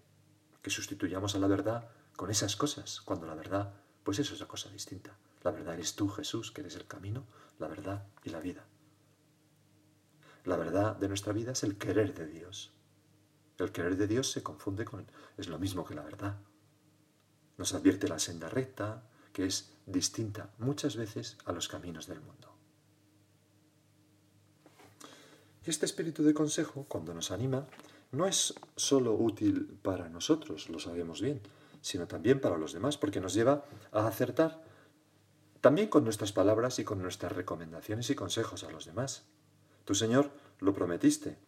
que 0.63 0.71
sustituyamos 0.71 1.35
a 1.35 1.39
la 1.39 1.47
verdad 1.47 1.89
con 2.17 2.31
esas 2.31 2.57
cosas, 2.57 3.01
cuando 3.01 3.27
la 3.27 3.35
verdad, 3.35 3.75
pues 4.03 4.19
eso 4.19 4.35
es 4.35 4.41
una 4.41 4.49
cosa 4.49 4.71
distinta. 4.71 5.17
La 5.45 5.53
verdad 5.53 5.75
eres 5.75 5.95
tú, 5.95 6.09
Jesús, 6.09 6.51
que 6.51 6.63
eres 6.63 6.75
el 6.75 6.87
camino, 6.87 7.25
la 7.59 7.69
verdad 7.69 8.07
y 8.25 8.31
la 8.31 8.41
vida. 8.41 8.65
La 10.45 10.57
verdad 10.57 10.97
de 10.97 11.09
nuestra 11.09 11.33
vida 11.33 11.53
es 11.53 11.63
el 11.65 11.77
querer 11.77 12.15
de 12.15 12.27
Dios. 12.27 12.73
El 13.59 13.73
querer 13.73 13.97
de 13.97 14.07
Dios 14.07 14.31
se 14.31 14.43
confunde 14.43 14.85
con, 14.85 15.07
es 15.37 15.49
lo 15.49 15.59
mismo 15.59 15.85
que 15.85 15.95
la 15.95 16.03
verdad. 16.03 16.37
Nos 17.57 17.75
advierte 17.75 18.09
la 18.09 18.19
senda 18.19 18.49
recta, 18.49 19.03
que 19.33 19.47
es 19.47 19.73
distinta 19.87 20.51
muchas 20.59 20.97
veces 20.97 21.39
a 21.47 21.53
los 21.53 21.69
caminos 21.69 22.07
del 22.07 22.21
mundo. 22.21 22.55
Este 25.65 25.85
espíritu 25.85 26.23
de 26.23 26.35
consejo, 26.35 26.85
cuando 26.89 27.13
nos 27.13 27.33
anima, 27.33 27.67
no 28.13 28.27
es 28.27 28.55
sólo 28.77 29.15
útil 29.15 29.79
para 29.83 30.09
nosotros, 30.09 30.69
lo 30.69 30.79
sabemos 30.79 31.21
bien, 31.21 31.41
sino 31.81 32.07
también 32.07 32.41
para 32.41 32.57
los 32.57 32.73
demás, 32.73 32.97
porque 32.99 33.21
nos 33.21 33.35
lleva 33.35 33.65
a 33.91 34.07
acertar 34.07 34.63
también 35.61 35.89
con 35.89 36.05
nuestras 36.05 36.33
palabras 36.33 36.79
y 36.79 36.85
con 36.85 37.03
nuestras 37.03 37.33
recomendaciones 37.33 38.11
y 38.11 38.15
consejos 38.15 38.65
a 38.65 38.71
los 38.71 38.87
demás. 38.87 39.27
Tu 39.85 39.95
Señor 39.95 40.31
lo 40.61 40.75
prometiste. 40.75 41.39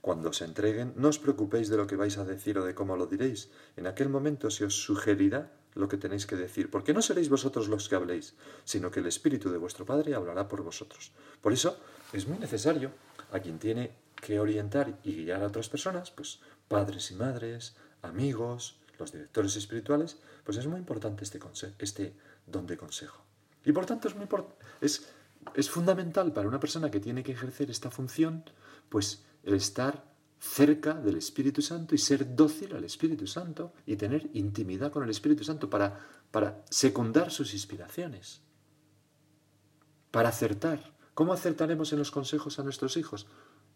Cuando 0.00 0.30
os 0.30 0.42
entreguen, 0.42 0.92
no 0.96 1.08
os 1.08 1.18
preocupéis 1.18 1.68
de 1.68 1.76
lo 1.76 1.86
que 1.86 1.96
vais 1.96 2.16
a 2.18 2.24
decir 2.24 2.58
o 2.58 2.64
de 2.64 2.74
cómo 2.74 2.96
lo 2.96 3.06
diréis. 3.06 3.50
En 3.76 3.86
aquel 3.86 4.08
momento 4.08 4.50
se 4.50 4.64
os 4.64 4.74
sugerirá 4.84 5.50
lo 5.74 5.88
que 5.88 5.98
tenéis 5.98 6.26
que 6.26 6.36
decir, 6.36 6.70
porque 6.70 6.94
no 6.94 7.02
seréis 7.02 7.28
vosotros 7.28 7.68
los 7.68 7.88
que 7.88 7.96
habléis, 7.96 8.34
sino 8.64 8.90
que 8.90 9.00
el 9.00 9.06
Espíritu 9.06 9.50
de 9.50 9.58
vuestro 9.58 9.84
Padre 9.84 10.14
hablará 10.14 10.48
por 10.48 10.62
vosotros. 10.62 11.12
Por 11.42 11.52
eso 11.52 11.78
es 12.12 12.26
muy 12.26 12.38
necesario 12.38 12.92
a 13.32 13.40
quien 13.40 13.58
tiene 13.58 13.92
que 14.14 14.40
orientar 14.40 14.98
y 15.02 15.24
guiar 15.24 15.42
a 15.42 15.48
otras 15.48 15.68
personas, 15.68 16.10
pues 16.10 16.40
padres 16.68 17.10
y 17.10 17.14
madres, 17.14 17.76
amigos, 18.02 18.80
los 18.98 19.12
directores 19.12 19.56
espirituales, 19.56 20.18
pues 20.44 20.56
es 20.56 20.66
muy 20.66 20.78
importante 20.78 21.24
este, 21.24 21.40
este 21.78 22.16
don 22.46 22.66
de 22.66 22.76
consejo. 22.76 23.25
Y 23.66 23.72
por 23.72 23.84
tanto 23.84 24.06
es, 24.08 24.14
muy 24.14 24.28
es, 24.80 25.08
es 25.54 25.68
fundamental 25.68 26.32
para 26.32 26.48
una 26.48 26.60
persona 26.60 26.90
que 26.90 27.00
tiene 27.00 27.24
que 27.24 27.32
ejercer 27.32 27.68
esta 27.68 27.90
función, 27.90 28.44
pues 28.88 29.26
el 29.42 29.54
estar 29.54 30.04
cerca 30.38 30.94
del 30.94 31.16
Espíritu 31.16 31.60
Santo 31.60 31.94
y 31.94 31.98
ser 31.98 32.36
dócil 32.36 32.76
al 32.76 32.84
Espíritu 32.84 33.26
Santo 33.26 33.72
y 33.84 33.96
tener 33.96 34.30
intimidad 34.34 34.92
con 34.92 35.02
el 35.02 35.10
Espíritu 35.10 35.42
Santo 35.42 35.68
para, 35.68 35.98
para 36.30 36.64
secundar 36.70 37.32
sus 37.32 37.54
inspiraciones, 37.54 38.40
para 40.12 40.28
acertar. 40.28 40.94
¿Cómo 41.14 41.32
acertaremos 41.32 41.92
en 41.92 41.98
los 41.98 42.12
consejos 42.12 42.60
a 42.60 42.62
nuestros 42.62 42.96
hijos? 42.96 43.26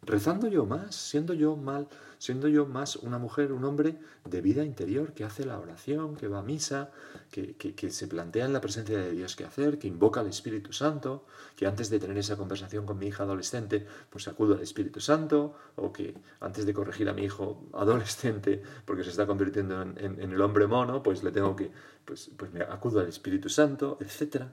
Rezando 0.02 0.48
yo 0.48 0.66
más, 0.66 0.94
siendo 0.94 1.34
yo 1.34 1.56
mal, 1.56 1.88
siendo 2.18 2.48
yo 2.48 2.66
más 2.66 2.96
una 2.96 3.18
mujer, 3.18 3.52
un 3.52 3.64
hombre 3.64 3.98
de 4.24 4.40
vida 4.40 4.64
interior 4.64 5.14
que 5.14 5.24
hace 5.24 5.44
la 5.44 5.58
oración, 5.58 6.16
que 6.16 6.28
va 6.28 6.40
a 6.40 6.42
misa, 6.42 6.90
que, 7.30 7.54
que, 7.56 7.90
se 7.90 8.08
plantea 8.08 8.44
en 8.44 8.52
la 8.52 8.60
presencia 8.60 8.98
de 8.98 9.12
Dios 9.12 9.36
qué 9.36 9.44
hacer, 9.44 9.78
que 9.78 9.88
invoca 9.88 10.20
al 10.20 10.26
Espíritu 10.26 10.72
Santo, 10.72 11.24
que 11.56 11.66
antes 11.66 11.88
de 11.90 11.98
tener 11.98 12.18
esa 12.18 12.36
conversación 12.36 12.86
con 12.86 12.98
mi 12.98 13.06
hija 13.06 13.22
adolescente, 13.22 13.86
pues 14.10 14.28
acudo 14.28 14.54
al 14.54 14.60
Espíritu 14.60 15.00
Santo, 15.00 15.54
o 15.76 15.92
que 15.92 16.14
antes 16.40 16.66
de 16.66 16.74
corregir 16.74 17.08
a 17.08 17.14
mi 17.14 17.22
hijo 17.22 17.68
adolescente, 17.72 18.62
porque 18.84 19.04
se 19.04 19.10
está 19.10 19.26
convirtiendo 19.26 19.80
en, 19.80 20.20
el 20.20 20.40
hombre 20.40 20.66
mono, 20.66 21.02
pues 21.02 21.22
le 21.22 21.32
tengo 21.32 21.56
que, 21.56 21.70
pues, 22.04 22.30
pues 22.36 22.52
me 22.52 22.62
acudo 22.62 23.00
al 23.00 23.08
Espíritu 23.08 23.48
Santo, 23.48 23.96
etcétera. 24.00 24.52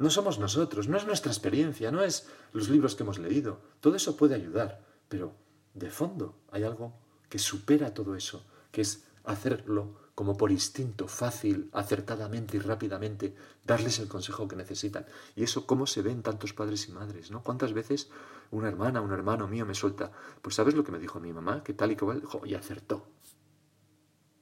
No 0.00 0.08
somos 0.08 0.38
nosotros, 0.38 0.88
no 0.88 0.96
es 0.96 1.04
nuestra 1.04 1.30
experiencia, 1.30 1.90
no 1.90 2.02
es 2.02 2.26
los 2.54 2.70
libros 2.70 2.94
que 2.94 3.02
hemos 3.02 3.18
leído. 3.18 3.60
Todo 3.80 3.96
eso 3.96 4.16
puede 4.16 4.34
ayudar, 4.34 4.80
pero 5.10 5.34
de 5.74 5.90
fondo 5.90 6.40
hay 6.50 6.64
algo 6.64 6.94
que 7.28 7.38
supera 7.38 7.92
todo 7.92 8.16
eso, 8.16 8.46
que 8.72 8.80
es 8.80 9.04
hacerlo 9.24 10.00
como 10.14 10.38
por 10.38 10.52
instinto, 10.52 11.06
fácil, 11.06 11.68
acertadamente 11.74 12.56
y 12.56 12.60
rápidamente, 12.60 13.34
darles 13.66 13.98
el 13.98 14.08
consejo 14.08 14.48
que 14.48 14.56
necesitan. 14.56 15.04
Y 15.36 15.42
eso, 15.42 15.66
¿cómo 15.66 15.86
se 15.86 16.00
ven 16.00 16.22
tantos 16.22 16.54
padres 16.54 16.88
y 16.88 16.92
madres? 16.92 17.30
¿no? 17.30 17.42
¿Cuántas 17.42 17.74
veces 17.74 18.08
una 18.50 18.68
hermana, 18.68 19.02
un 19.02 19.12
hermano 19.12 19.48
mío 19.48 19.66
me 19.66 19.74
suelta, 19.74 20.12
pues 20.40 20.54
sabes 20.54 20.74
lo 20.74 20.82
que 20.82 20.92
me 20.92 20.98
dijo 20.98 21.20
mi 21.20 21.34
mamá, 21.34 21.62
que 21.62 21.74
tal 21.74 21.92
y 21.92 21.96
cual, 21.96 22.22
y 22.46 22.54
acertó. 22.54 23.06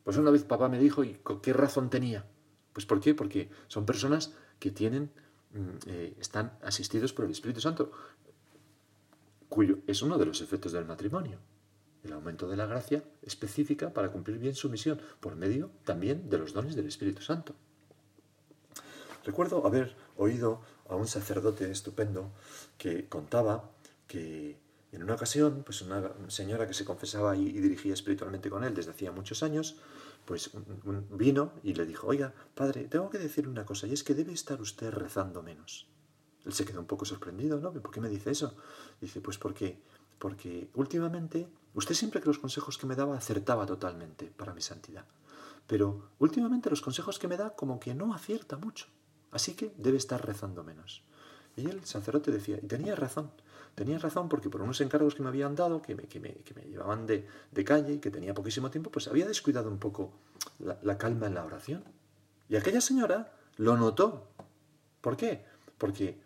Pues 0.04 0.16
una 0.16 0.30
vez 0.30 0.44
papá 0.44 0.68
me 0.68 0.78
dijo, 0.78 1.02
¿y 1.02 1.20
qué 1.42 1.52
razón 1.52 1.90
tenía? 1.90 2.26
Pues 2.72 2.86
¿por 2.86 3.00
qué? 3.00 3.12
Porque 3.14 3.50
son 3.66 3.84
personas 3.84 4.34
que 4.60 4.70
tienen 4.70 5.10
eh, 5.86 6.14
están 6.20 6.58
asistidos 6.62 7.12
por 7.12 7.24
el 7.24 7.30
Espíritu 7.30 7.60
Santo, 7.60 7.90
cuyo 9.48 9.78
es 9.86 10.02
uno 10.02 10.18
de 10.18 10.26
los 10.26 10.40
efectos 10.40 10.72
del 10.72 10.84
matrimonio, 10.84 11.38
el 12.04 12.12
aumento 12.12 12.48
de 12.48 12.56
la 12.56 12.66
gracia 12.66 13.02
específica 13.22 13.92
para 13.92 14.12
cumplir 14.12 14.38
bien 14.38 14.54
su 14.54 14.68
misión, 14.68 15.00
por 15.20 15.36
medio 15.36 15.70
también 15.84 16.28
de 16.28 16.38
los 16.38 16.52
dones 16.52 16.76
del 16.76 16.86
Espíritu 16.86 17.22
Santo. 17.22 17.54
Recuerdo 19.24 19.66
haber 19.66 19.96
oído 20.16 20.62
a 20.88 20.96
un 20.96 21.06
sacerdote 21.06 21.70
estupendo 21.70 22.32
que 22.76 23.08
contaba 23.08 23.70
que 24.06 24.58
en 24.92 25.02
una 25.02 25.14
ocasión, 25.14 25.62
pues 25.64 25.82
una 25.82 26.12
señora 26.28 26.66
que 26.66 26.72
se 26.72 26.84
confesaba 26.84 27.36
y 27.36 27.52
dirigía 27.52 27.92
espiritualmente 27.92 28.48
con 28.48 28.64
él 28.64 28.74
desde 28.74 28.92
hacía 28.92 29.12
muchos 29.12 29.42
años, 29.42 29.76
pues 30.28 30.50
vino 31.08 31.54
y 31.62 31.72
le 31.72 31.86
dijo, 31.86 32.06
oiga, 32.06 32.34
padre, 32.54 32.84
tengo 32.84 33.08
que 33.08 33.16
decir 33.16 33.48
una 33.48 33.64
cosa, 33.64 33.86
y 33.86 33.94
es 33.94 34.04
que 34.04 34.14
debe 34.14 34.34
estar 34.34 34.60
usted 34.60 34.90
rezando 34.90 35.42
menos. 35.42 35.88
Él 36.44 36.52
se 36.52 36.66
quedó 36.66 36.80
un 36.80 36.86
poco 36.86 37.06
sorprendido, 37.06 37.58
¿no? 37.58 37.72
¿Por 37.72 37.90
qué 37.90 38.02
me 38.02 38.10
dice 38.10 38.32
eso? 38.32 38.54
Dice, 39.00 39.22
pues 39.22 39.38
porque, 39.38 39.80
porque 40.18 40.68
últimamente, 40.74 41.48
usted 41.72 41.94
siempre 41.94 42.20
que 42.20 42.26
los 42.26 42.38
consejos 42.38 42.76
que 42.76 42.86
me 42.86 42.94
daba 42.94 43.16
acertaba 43.16 43.64
totalmente 43.64 44.26
para 44.26 44.52
mi 44.52 44.60
santidad, 44.60 45.06
pero 45.66 46.10
últimamente 46.18 46.68
los 46.68 46.82
consejos 46.82 47.18
que 47.18 47.26
me 47.26 47.38
da 47.38 47.56
como 47.56 47.80
que 47.80 47.94
no 47.94 48.12
acierta 48.12 48.58
mucho, 48.58 48.84
así 49.30 49.54
que 49.54 49.72
debe 49.78 49.96
estar 49.96 50.26
rezando 50.26 50.62
menos. 50.62 51.04
Y 51.56 51.70
el 51.70 51.86
sacerdote 51.86 52.32
decía, 52.32 52.58
y 52.62 52.66
tenía 52.66 52.94
razón, 52.94 53.30
tenía 53.78 53.98
razón 53.98 54.28
porque 54.28 54.50
por 54.50 54.60
unos 54.60 54.80
encargos 54.80 55.14
que 55.14 55.22
me 55.22 55.28
habían 55.28 55.54
dado, 55.54 55.80
que 55.80 55.94
me, 55.94 56.02
que 56.02 56.18
me, 56.18 56.34
que 56.38 56.52
me 56.52 56.62
llevaban 56.62 57.06
de, 57.06 57.26
de, 57.52 57.64
calle 57.64 57.94
y 57.94 57.98
que 58.00 58.10
tenía 58.10 58.34
poquísimo 58.34 58.70
tiempo, 58.70 58.90
pues 58.90 59.06
había 59.06 59.24
descuidado 59.24 59.70
un 59.70 59.78
poco 59.78 60.12
la, 60.58 60.76
la, 60.82 60.98
calma 60.98 61.28
en 61.28 61.34
la 61.34 61.44
oración. 61.44 61.84
Y 62.48 62.56
aquella 62.56 62.80
señora 62.80 63.32
lo 63.56 63.76
notó. 63.76 64.26
¿Por 65.00 65.16
qué? 65.16 65.44
Porque... 65.78 66.20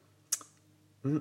Mm, 1.02 1.18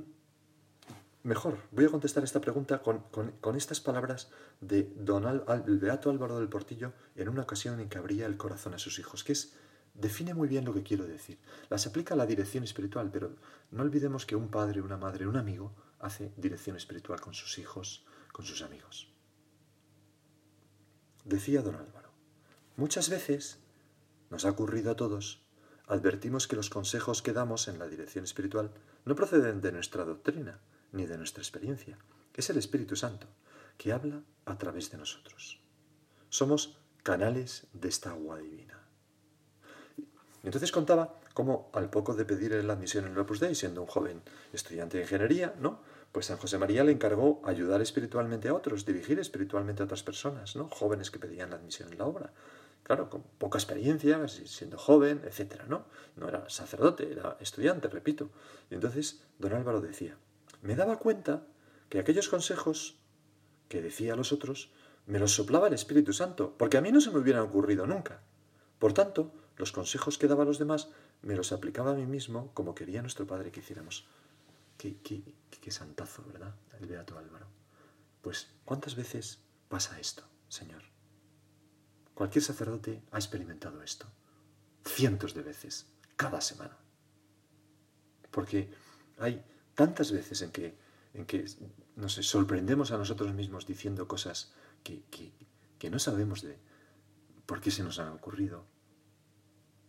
mejor, 1.23 1.57
voy 1.71 1.85
a 1.85 1.89
contestar 1.89 2.23
esta 2.23 2.39
pregunta 2.39 2.81
con, 2.81 2.99
con, 3.11 3.31
con 3.41 3.57
estas 3.57 3.81
palabras 3.81 4.31
de 4.61 4.89
don 4.95 5.25
Al, 5.25 5.43
el 5.67 5.79
Beato 5.79 6.09
Álvaro 6.09 6.39
del 6.39 6.47
Portillo 6.47 6.93
en 7.15 7.27
una 7.27 7.41
ocasión 7.41 7.81
en 7.81 7.89
que 7.89 7.97
abría 7.97 8.25
el 8.25 8.37
corazón 8.37 8.73
a 8.73 8.79
sus 8.79 8.99
hijos, 8.99 9.25
que 9.25 9.33
es 9.33 9.53
define 9.93 10.33
muy 10.33 10.47
bien 10.47 10.63
lo 10.63 10.73
que 10.73 10.83
quiero 10.83 11.05
decir. 11.05 11.37
Las 11.69 11.85
aplica 11.87 12.13
a 12.13 12.17
la 12.17 12.25
dirección 12.25 12.63
espiritual, 12.63 13.09
pero 13.11 13.35
no 13.71 13.83
olvidemos 13.83 14.25
que 14.25 14.37
un 14.37 14.47
padre, 14.47 14.81
una 14.81 14.95
madre, 14.95 15.27
un 15.27 15.35
amigo 15.35 15.73
hace 16.01 16.31
dirección 16.37 16.75
espiritual 16.75 17.21
con 17.21 17.33
sus 17.33 17.57
hijos, 17.57 18.05
con 18.31 18.45
sus 18.45 18.61
amigos. 18.61 19.11
Decía 21.23 21.61
don 21.61 21.75
Álvaro, 21.75 22.11
muchas 22.75 23.09
veces 23.09 23.59
nos 24.29 24.45
ha 24.45 24.49
ocurrido 24.49 24.91
a 24.91 24.95
todos, 24.95 25.43
advertimos 25.87 26.47
que 26.47 26.55
los 26.55 26.69
consejos 26.69 27.21
que 27.21 27.33
damos 27.33 27.67
en 27.67 27.77
la 27.77 27.87
dirección 27.87 28.23
espiritual 28.23 28.71
no 29.05 29.15
proceden 29.15 29.61
de 29.61 29.71
nuestra 29.71 30.05
doctrina 30.05 30.59
ni 30.91 31.05
de 31.05 31.17
nuestra 31.17 31.41
experiencia. 31.41 31.97
Es 32.33 32.49
el 32.49 32.57
Espíritu 32.57 32.95
Santo 32.95 33.27
que 33.77 33.91
habla 33.91 34.23
a 34.45 34.57
través 34.57 34.89
de 34.91 34.97
nosotros. 34.97 35.59
Somos 36.29 36.77
canales 37.03 37.67
de 37.73 37.89
esta 37.89 38.11
agua 38.11 38.37
divina. 38.37 38.79
Y 40.43 40.47
entonces 40.47 40.71
contaba 40.71 41.19
cómo 41.33 41.69
al 41.73 41.89
poco 41.89 42.15
de 42.15 42.25
pedir 42.25 42.51
la 42.63 42.73
admisión 42.73 43.05
en 43.05 43.11
el 43.11 43.19
Opus 43.19 43.39
Dei, 43.39 43.55
siendo 43.55 43.81
un 43.81 43.87
joven 43.87 44.21
estudiante 44.53 44.97
de 44.97 45.03
ingeniería, 45.03 45.55
¿no? 45.59 45.81
Pues 46.11 46.25
San 46.25 46.37
José 46.37 46.57
María 46.57 46.83
le 46.83 46.91
encargó 46.91 47.41
ayudar 47.45 47.81
espiritualmente 47.81 48.49
a 48.49 48.53
otros, 48.53 48.85
dirigir 48.85 49.19
espiritualmente 49.19 49.81
a 49.81 49.85
otras 49.85 50.03
personas, 50.03 50.55
¿no? 50.55 50.67
Jóvenes 50.67 51.09
que 51.09 51.19
pedían 51.19 51.51
la 51.51 51.55
admisión 51.55 51.91
en 51.91 51.97
la 51.97 52.05
obra. 52.05 52.33
Claro, 52.83 53.09
con 53.09 53.23
poca 53.37 53.57
experiencia, 53.57 54.27
siendo 54.27 54.77
joven, 54.77 55.21
etcétera, 55.23 55.65
¿no? 55.67 55.85
No 56.17 56.27
era 56.27 56.49
sacerdote, 56.49 57.11
era 57.11 57.37
estudiante, 57.39 57.87
repito. 57.87 58.29
Y 58.69 58.75
entonces 58.75 59.23
don 59.39 59.53
Álvaro 59.53 59.79
decía, 59.79 60.17
me 60.61 60.75
daba 60.75 60.99
cuenta 60.99 61.43
que 61.87 61.99
aquellos 61.99 62.27
consejos 62.27 62.97
que 63.69 63.81
decía 63.81 64.13
a 64.13 64.17
los 64.17 64.33
otros 64.33 64.71
me 65.05 65.19
los 65.19 65.33
soplaba 65.33 65.67
el 65.67 65.73
Espíritu 65.73 66.11
Santo, 66.11 66.55
porque 66.57 66.77
a 66.77 66.81
mí 66.81 66.91
no 66.91 66.99
se 66.99 67.11
me 67.11 67.19
hubieran 67.19 67.43
ocurrido 67.43 67.87
nunca. 67.87 68.21
Por 68.79 68.93
tanto, 68.93 69.31
los 69.57 69.71
consejos 69.71 70.17
que 70.17 70.27
daba 70.27 70.43
a 70.43 70.45
los 70.45 70.59
demás 70.59 70.89
me 71.21 71.35
los 71.35 71.51
aplicaba 71.51 71.91
a 71.91 71.95
mí 71.95 72.05
mismo 72.05 72.51
como 72.53 72.75
quería 72.75 73.01
nuestro 73.01 73.27
Padre 73.27 73.51
que 73.51 73.61
hiciéramos. 73.61 74.07
Qué, 74.81 75.71
santazo, 75.71 76.23
¿verdad? 76.25 76.55
El 76.79 76.87
Beato 76.87 77.15
Álvaro. 77.15 77.45
Pues, 78.23 78.47
¿cuántas 78.65 78.95
veces 78.95 79.37
pasa 79.69 79.99
esto, 79.99 80.23
Señor? 80.47 80.81
Cualquier 82.15 82.43
sacerdote 82.43 83.03
ha 83.11 83.17
experimentado 83.17 83.83
esto. 83.83 84.07
Cientos 84.83 85.35
de 85.35 85.43
veces, 85.43 85.85
cada 86.15 86.41
semana. 86.41 86.75
porque 88.31 88.71
hay 89.19 89.43
tantas 89.75 90.11
veces 90.11 90.41
en 90.41 90.51
que, 90.51 90.75
en 91.13 91.25
que 91.25 91.45
nos 91.95 92.13
sorprendemos 92.13 92.91
a 92.91 92.97
nosotros 92.97 93.33
mismos 93.33 93.67
diciendo 93.67 94.07
cosas 94.07 94.53
que, 94.83 95.03
que 95.77 95.89
no 95.91 95.99
sabemos 95.99 96.41
de 96.41 96.57
por 97.45 97.61
qué 97.61 97.69
se 97.69 97.83
nos 97.83 97.99
han 97.99 98.07
ocurrido. 98.13 98.65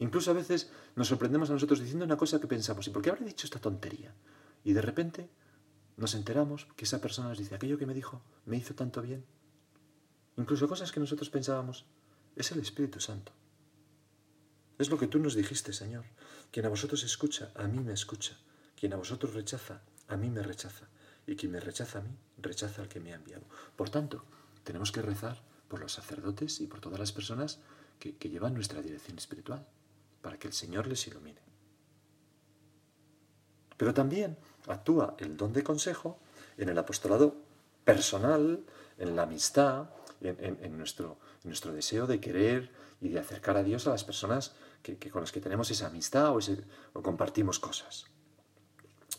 Incluso 0.00 0.32
a 0.32 0.34
veces 0.34 0.70
nos 0.96 1.08
sorprendemos 1.08 1.48
a 1.48 1.54
nosotros 1.54 1.80
diciendo 1.80 2.04
una 2.04 2.16
cosa 2.18 2.40
que 2.40 2.46
pensamos, 2.46 2.86
¿y 2.88 2.90
por 2.90 3.00
qué 3.00 3.10
habré 3.10 3.24
dicho 3.24 3.46
esta 3.46 3.60
tontería? 3.60 4.12
Y 4.64 4.72
de 4.72 4.82
repente 4.82 5.28
nos 5.96 6.14
enteramos 6.14 6.66
que 6.76 6.84
esa 6.84 7.00
persona 7.00 7.28
nos 7.28 7.38
dice, 7.38 7.54
aquello 7.54 7.78
que 7.78 7.86
me 7.86 7.94
dijo 7.94 8.22
me 8.46 8.56
hizo 8.56 8.74
tanto 8.74 9.02
bien. 9.02 9.24
Incluso 10.36 10.68
cosas 10.68 10.92
que 10.92 11.00
nosotros 11.00 11.30
pensábamos, 11.30 11.84
es 12.36 12.50
el 12.52 12.60
Espíritu 12.60 13.00
Santo. 13.00 13.32
Es 14.78 14.90
lo 14.90 14.98
que 14.98 15.06
tú 15.06 15.18
nos 15.18 15.34
dijiste, 15.34 15.72
Señor. 15.72 16.04
Quien 16.50 16.66
a 16.66 16.70
vosotros 16.70 17.04
escucha, 17.04 17.52
a 17.54 17.68
mí 17.68 17.80
me 17.80 17.92
escucha. 17.92 18.36
Quien 18.78 18.92
a 18.94 18.96
vosotros 18.96 19.34
rechaza, 19.34 19.82
a 20.08 20.16
mí 20.16 20.30
me 20.30 20.42
rechaza. 20.42 20.88
Y 21.26 21.36
quien 21.36 21.52
me 21.52 21.60
rechaza 21.60 21.98
a 21.98 22.02
mí, 22.02 22.16
rechaza 22.38 22.82
al 22.82 22.88
que 22.88 22.98
me 22.98 23.12
ha 23.12 23.16
enviado. 23.16 23.44
Por 23.76 23.90
tanto, 23.90 24.24
tenemos 24.64 24.90
que 24.90 25.02
rezar 25.02 25.42
por 25.68 25.80
los 25.80 25.92
sacerdotes 25.92 26.60
y 26.60 26.66
por 26.66 26.80
todas 26.80 26.98
las 26.98 27.12
personas 27.12 27.60
que, 27.98 28.16
que 28.16 28.28
llevan 28.28 28.54
nuestra 28.54 28.82
dirección 28.82 29.18
espiritual 29.18 29.66
para 30.20 30.38
que 30.38 30.48
el 30.48 30.52
Señor 30.52 30.86
les 30.86 31.06
ilumine. 31.06 31.40
Pero 33.76 33.94
también 33.94 34.38
actúa 34.66 35.16
el 35.18 35.36
don 35.36 35.52
de 35.52 35.62
consejo 35.62 36.18
en 36.56 36.68
el 36.68 36.78
apostolado 36.78 37.36
personal, 37.84 38.64
en 38.98 39.16
la 39.16 39.22
amistad, 39.22 39.90
en, 40.20 40.76
nuestro, 40.76 41.18
nuestro, 41.44 41.72
deseo 41.72 42.06
de 42.06 42.20
querer 42.20 42.70
y 43.00 43.08
de 43.08 43.18
acercar 43.18 43.56
a 43.56 43.62
Dios 43.62 43.86
a 43.86 43.90
las 43.90 44.04
personas 44.04 44.52
que, 44.82 44.96
con 45.10 45.22
las 45.22 45.32
que 45.32 45.40
tenemos 45.40 45.70
esa 45.70 45.88
amistad 45.88 46.34
o, 46.36 47.02
compartimos 47.02 47.58
cosas. 47.58 48.06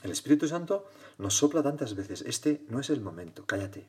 El 0.01 0.11
Espíritu 0.11 0.47
Santo 0.47 0.87
nos 1.17 1.35
sopla 1.35 1.63
tantas 1.63 1.95
veces, 1.95 2.21
este 2.21 2.65
no 2.69 2.79
es 2.79 2.89
el 2.89 3.01
momento, 3.01 3.45
cállate. 3.45 3.87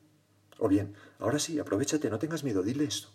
O 0.59 0.67
bien, 0.67 0.95
ahora 1.19 1.39
sí, 1.39 1.59
aprovechate, 1.59 2.09
no 2.09 2.19
tengas 2.19 2.43
miedo, 2.43 2.63
dile 2.63 2.85
esto. 2.85 3.09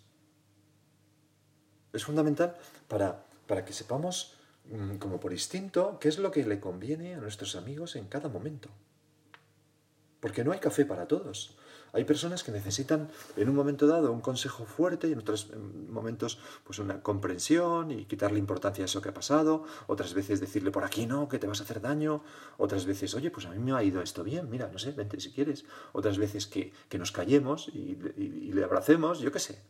Es 1.93 2.05
fundamental 2.05 2.55
para 2.87 3.25
para 3.51 3.65
que 3.65 3.73
sepamos, 3.73 4.39
como 4.99 5.19
por 5.19 5.33
instinto, 5.33 5.97
qué 5.99 6.07
es 6.07 6.19
lo 6.19 6.31
que 6.31 6.45
le 6.45 6.59
conviene 6.59 7.15
a 7.15 7.19
nuestros 7.19 7.55
amigos 7.55 7.95
en 7.95 8.07
cada 8.07 8.29
momento. 8.29 8.69
Porque 10.19 10.43
no 10.43 10.51
hay 10.51 10.59
café 10.59 10.85
para 10.85 11.07
todos. 11.07 11.57
Hay 11.93 12.05
personas 12.05 12.43
que 12.43 12.51
necesitan 12.51 13.09
en 13.35 13.49
un 13.49 13.55
momento 13.55 13.85
dado 13.85 14.13
un 14.13 14.21
consejo 14.21 14.65
fuerte 14.65 15.09
y 15.09 15.11
en 15.11 15.19
otros 15.19 15.49
momentos 15.89 16.39
pues 16.63 16.79
una 16.79 17.01
comprensión 17.01 17.91
y 17.91 18.05
quitarle 18.05 18.39
importancia 18.39 18.83
a 18.83 18.85
eso 18.85 19.01
que 19.01 19.09
ha 19.09 19.13
pasado, 19.13 19.65
otras 19.87 20.13
veces 20.13 20.39
decirle 20.39 20.71
por 20.71 20.85
aquí 20.85 21.05
no, 21.05 21.27
que 21.27 21.37
te 21.37 21.47
vas 21.47 21.59
a 21.59 21.63
hacer 21.63 21.81
daño, 21.81 22.23
otras 22.57 22.85
veces, 22.85 23.13
oye, 23.13 23.29
pues 23.29 23.45
a 23.45 23.49
mí 23.49 23.59
me 23.59 23.73
ha 23.73 23.83
ido 23.83 24.01
esto 24.01 24.23
bien, 24.23 24.49
mira, 24.49 24.69
no 24.71 24.79
sé, 24.79 24.91
vente 24.91 25.19
si 25.19 25.31
quieres, 25.31 25.65
otras 25.91 26.17
veces 26.17 26.47
que, 26.47 26.71
nos 26.97 27.11
callemos 27.11 27.67
y, 27.73 27.97
y 28.15 28.53
le 28.53 28.63
abracemos, 28.63 29.19
yo 29.19 29.31
qué 29.31 29.39
sé. 29.39 29.61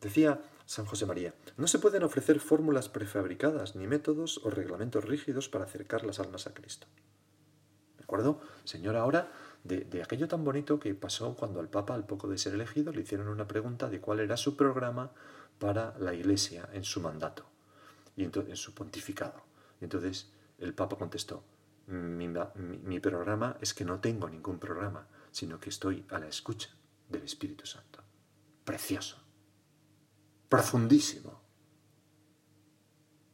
Decía 0.00 0.40
San 0.66 0.84
José 0.84 1.06
María, 1.06 1.32
no 1.56 1.68
se 1.68 1.78
pueden 1.78 2.02
ofrecer 2.02 2.40
fórmulas 2.40 2.88
prefabricadas 2.88 3.76
ni 3.76 3.86
métodos 3.86 4.40
o 4.44 4.50
reglamentos 4.50 5.04
rígidos 5.04 5.48
para 5.48 5.64
acercar 5.64 6.04
las 6.04 6.18
almas 6.18 6.48
a 6.48 6.54
Cristo. 6.54 6.88
¿De 7.96 8.02
acuerdo? 8.02 8.40
Señor, 8.64 8.96
ahora 8.96 9.30
de, 9.62 10.02
aquello 10.02 10.26
tan 10.26 10.44
bonito 10.44 10.80
que 10.80 10.92
pasó 10.94 11.36
cuando 11.36 11.60
al 11.60 11.68
Papa, 11.68 11.94
al 11.94 12.04
poco 12.04 12.28
de 12.28 12.36
ser 12.36 12.54
elegido, 12.54 12.92
le 12.92 13.02
hicieron 13.02 13.28
una 13.28 13.46
pregunta 13.46 13.88
de 13.88 14.00
cuál 14.00 14.18
era 14.18 14.36
su 14.36 14.56
programa 14.56 15.12
para 15.60 15.96
la 15.98 16.14
Iglesia 16.14 16.68
en 16.72 16.82
su 16.82 17.00
mandato 17.00 17.46
y 18.16 18.24
en, 18.24 18.56
su 18.56 18.74
pontificado. 18.74 19.44
Y 19.80 19.84
entonces 19.84 20.32
el 20.58 20.74
Papa 20.74 20.96
contestó, 20.96 21.44
mi 21.86 22.98
programa 22.98 23.56
es 23.60 23.72
que 23.72 23.84
no 23.84 24.00
tengo 24.00 24.28
ningún 24.28 24.58
programa, 24.58 25.06
sino 25.30 25.60
que 25.60 25.70
estoy 25.70 26.04
a 26.10 26.18
la 26.18 26.26
escucha 26.26 26.70
del 27.08 27.22
Espíritu 27.22 27.66
Santo. 27.66 28.00
Precioso 28.64 29.25
profundísimo. 30.48 31.40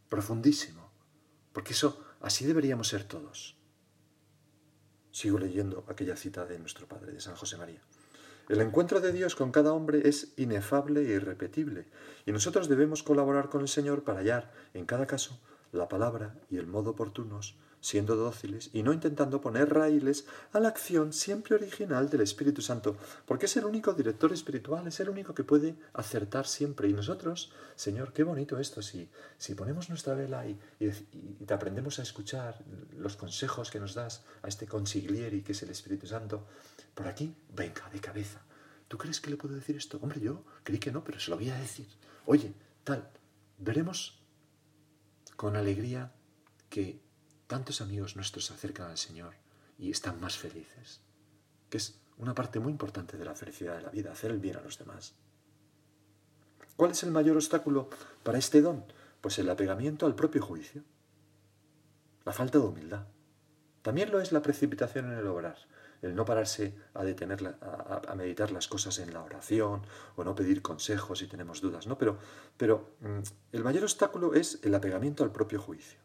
Profundísimo. 0.08 0.90
Porque 1.52 1.72
eso, 1.72 2.04
así 2.20 2.44
deberíamos 2.44 2.88
ser 2.88 3.04
todos. 3.04 3.56
Sigo 5.10 5.38
leyendo 5.38 5.84
aquella 5.88 6.16
cita 6.16 6.46
de 6.46 6.58
nuestro 6.58 6.88
Padre, 6.88 7.12
de 7.12 7.20
San 7.20 7.36
José 7.36 7.56
María. 7.58 7.82
El 8.48 8.60
encuentro 8.60 9.00
de 9.00 9.12
Dios 9.12 9.36
con 9.36 9.52
cada 9.52 9.72
hombre 9.72 10.08
es 10.08 10.32
inefable 10.36 11.00
e 11.00 11.14
irrepetible, 11.14 11.86
y 12.26 12.32
nosotros 12.32 12.68
debemos 12.68 13.02
colaborar 13.02 13.48
con 13.48 13.60
el 13.60 13.68
Señor 13.68 14.02
para 14.02 14.18
hallar, 14.18 14.52
en 14.74 14.84
cada 14.84 15.06
caso, 15.06 15.40
la 15.70 15.88
palabra 15.88 16.34
y 16.50 16.58
el 16.58 16.66
modo 16.66 16.90
oportunos 16.90 17.56
siendo 17.82 18.14
dóciles 18.14 18.70
y 18.72 18.82
no 18.84 18.92
intentando 18.92 19.40
poner 19.40 19.68
raíles 19.74 20.24
a 20.52 20.60
la 20.60 20.68
acción 20.68 21.12
siempre 21.12 21.56
original 21.56 22.08
del 22.08 22.22
Espíritu 22.22 22.62
Santo, 22.62 22.96
porque 23.26 23.46
es 23.46 23.56
el 23.56 23.64
único 23.64 23.92
director 23.92 24.32
espiritual, 24.32 24.86
es 24.86 25.00
el 25.00 25.10
único 25.10 25.34
que 25.34 25.42
puede 25.42 25.74
acertar 25.92 26.46
siempre. 26.46 26.88
Y 26.88 26.92
nosotros, 26.92 27.52
Señor, 27.74 28.12
qué 28.12 28.22
bonito 28.22 28.58
esto, 28.58 28.80
si, 28.80 29.10
si 29.36 29.54
ponemos 29.54 29.90
nuestra 29.90 30.14
vela 30.14 30.46
y, 30.46 30.58
te 31.44 31.54
aprendemos 31.54 31.98
a 31.98 32.02
escuchar 32.02 32.64
los 32.96 33.16
consejos 33.16 33.70
que 33.70 33.80
nos 33.80 33.94
das 33.94 34.22
a 34.42 34.48
este 34.48 34.66
consiglieri 34.66 35.42
que 35.42 35.52
es 35.52 35.62
el 35.62 35.70
Espíritu 35.70 36.06
Santo, 36.06 36.46
por 36.94 37.08
aquí, 37.08 37.34
venga, 37.52 37.90
de 37.92 38.00
cabeza. 38.00 38.40
¿Tú 38.86 38.96
crees 38.96 39.20
que 39.20 39.30
le 39.30 39.36
puedo 39.36 39.56
decir 39.56 39.76
esto? 39.76 39.98
Hombre, 40.00 40.20
yo 40.20 40.44
creí 40.62 40.78
que 40.78 40.92
no, 40.92 41.02
pero 41.02 41.18
se 41.18 41.30
lo 41.30 41.36
voy 41.36 41.50
a 41.50 41.58
decir. 41.58 41.88
Oye, 42.26 42.54
tal, 42.84 43.10
veremos 43.58 44.20
con 45.34 45.56
alegría 45.56 46.12
que 46.68 47.00
tantos 47.52 47.82
amigos 47.82 48.16
nuestros 48.16 48.46
se 48.46 48.54
acercan 48.54 48.88
al 48.88 48.96
Señor 48.96 49.34
y 49.78 49.90
están 49.90 50.18
más 50.18 50.38
felices, 50.38 51.02
que 51.68 51.76
es 51.76 52.00
una 52.16 52.34
parte 52.34 52.60
muy 52.60 52.72
importante 52.72 53.18
de 53.18 53.26
la 53.26 53.34
felicidad 53.34 53.76
de 53.76 53.82
la 53.82 53.90
vida, 53.90 54.10
hacer 54.10 54.30
el 54.30 54.38
bien 54.38 54.56
a 54.56 54.62
los 54.62 54.78
demás. 54.78 55.12
¿Cuál 56.76 56.92
es 56.92 57.02
el 57.02 57.10
mayor 57.10 57.36
obstáculo 57.36 57.90
para 58.22 58.38
este 58.38 58.62
don? 58.62 58.86
Pues 59.20 59.38
el 59.38 59.50
apegamiento 59.50 60.06
al 60.06 60.14
propio 60.14 60.40
juicio, 60.40 60.82
la 62.24 62.32
falta 62.32 62.56
de 62.56 62.64
humildad. 62.64 63.04
También 63.82 64.10
lo 64.10 64.22
es 64.22 64.32
la 64.32 64.40
precipitación 64.40 65.12
en 65.12 65.18
el 65.18 65.26
obrar, 65.26 65.58
el 66.00 66.14
no 66.14 66.24
pararse 66.24 66.74
a 66.94 67.04
detener, 67.04 67.58
a, 67.60 68.14
meditar 68.14 68.50
las 68.50 68.66
cosas 68.66 68.98
en 68.98 69.12
la 69.12 69.22
oración 69.22 69.82
o 70.16 70.24
no 70.24 70.34
pedir 70.34 70.62
consejos 70.62 71.18
si 71.18 71.26
tenemos 71.26 71.60
dudas, 71.60 71.86
¿no? 71.86 71.98
Pero, 71.98 72.16
pero 72.56 72.96
mm, 73.00 73.20
el 73.52 73.62
mayor 73.62 73.82
obstáculo 73.82 74.32
es 74.32 74.58
el 74.62 74.74
apegamiento 74.74 75.22
al 75.22 75.32
propio 75.32 75.60
juicio. 75.60 76.01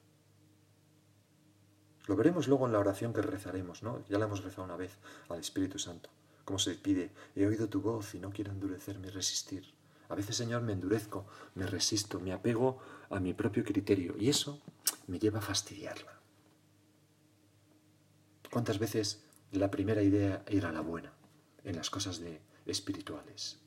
Lo 2.08 2.16
veremos 2.16 2.48
luego 2.48 2.66
en 2.66 2.74
la 2.74 2.80
oración 2.80 3.14
que 3.14 3.22
rezaremos, 3.22 3.84
¿no? 3.84 4.04
Ya 4.10 4.18
la 4.18 4.26
hemos 4.26 4.44
rezado 4.44 4.64
una 4.64 4.78
vez 4.78 4.98
al 5.30 5.40
Espíritu 5.40 5.78
Santo. 5.78 6.10
Como 6.46 6.58
se 6.58 6.76
pide, 6.76 7.12
he 7.36 7.46
oído 7.46 7.68
tu 7.68 7.82
voz 7.82 8.16
y 8.16 8.20
no 8.20 8.30
quiero 8.30 8.52
endurecerme 8.52 9.08
y 9.08 9.12
resistir. 9.12 9.66
A 10.08 10.16
veces, 10.16 10.38
Señor, 10.38 10.62
me 10.62 10.72
endurezco, 10.72 11.26
me 11.56 11.68
resisto, 11.68 12.22
me 12.22 12.32
apego 12.32 12.80
a 13.10 13.20
mi 13.20 13.34
propio 13.34 13.66
criterio 13.66 14.16
y 14.18 14.30
eso 14.30 14.62
me 15.08 15.20
lleva 15.20 15.40
a 15.40 15.42
fastidiarla. 15.42 16.18
¿Cuántas 18.50 18.80
veces 18.80 19.26
la 19.52 19.70
primera 19.70 20.02
idea 20.02 20.44
era 20.48 20.72
la 20.72 20.80
buena 20.80 21.12
en 21.66 21.76
las 21.76 21.90
cosas 21.90 22.20
de 22.22 22.42
espirituales? 22.66 23.60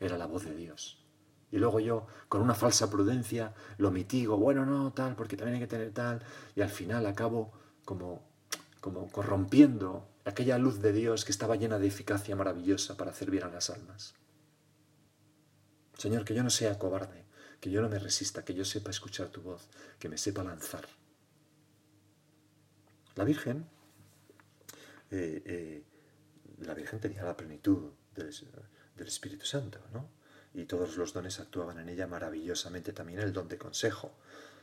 Era 0.00 0.18
la 0.18 0.26
voz 0.26 0.44
de 0.44 0.56
Dios. 0.56 1.04
Y 1.52 1.58
luego 1.58 1.78
yo, 1.78 2.08
con 2.28 2.42
una 2.42 2.54
falsa 2.54 2.90
prudencia, 2.90 3.54
lo 3.78 3.92
mitigo, 3.92 4.36
bueno, 4.36 4.66
no, 4.66 4.92
tal, 4.92 5.14
porque 5.14 5.36
también 5.36 5.54
hay 5.54 5.60
que 5.60 5.68
tener 5.68 5.92
tal, 5.92 6.22
y 6.56 6.60
al 6.60 6.68
final 6.68 7.06
acabo 7.06 7.52
como, 7.88 8.22
como 8.82 9.10
corrompiendo 9.10 10.06
aquella 10.26 10.58
luz 10.58 10.82
de 10.82 10.92
Dios 10.92 11.24
que 11.24 11.32
estaba 11.32 11.56
llena 11.56 11.78
de 11.78 11.86
eficacia 11.86 12.36
maravillosa 12.36 12.98
para 12.98 13.12
hacer 13.12 13.30
bien 13.30 13.44
a 13.44 13.48
las 13.48 13.70
almas. 13.70 14.12
Señor, 15.96 16.26
que 16.26 16.34
yo 16.34 16.42
no 16.42 16.50
sea 16.50 16.78
cobarde, 16.78 17.24
que 17.60 17.70
yo 17.70 17.80
no 17.80 17.88
me 17.88 17.98
resista, 17.98 18.44
que 18.44 18.52
yo 18.52 18.66
sepa 18.66 18.90
escuchar 18.90 19.28
tu 19.30 19.40
voz, 19.40 19.70
que 19.98 20.10
me 20.10 20.18
sepa 20.18 20.44
lanzar. 20.44 20.86
La 23.14 23.24
Virgen, 23.24 23.66
eh, 25.10 25.42
eh, 25.46 25.84
la 26.58 26.74
Virgen 26.74 27.00
tenía 27.00 27.22
la 27.22 27.38
plenitud 27.38 27.92
del, 28.14 28.34
del 28.96 29.06
Espíritu 29.06 29.46
Santo, 29.46 29.80
¿no? 29.94 30.10
Y 30.52 30.66
todos 30.66 30.98
los 30.98 31.14
dones 31.14 31.40
actuaban 31.40 31.78
en 31.78 31.88
ella 31.88 32.06
maravillosamente, 32.06 32.92
también 32.92 33.20
el 33.20 33.32
don 33.32 33.48
de 33.48 33.56
consejo, 33.56 34.12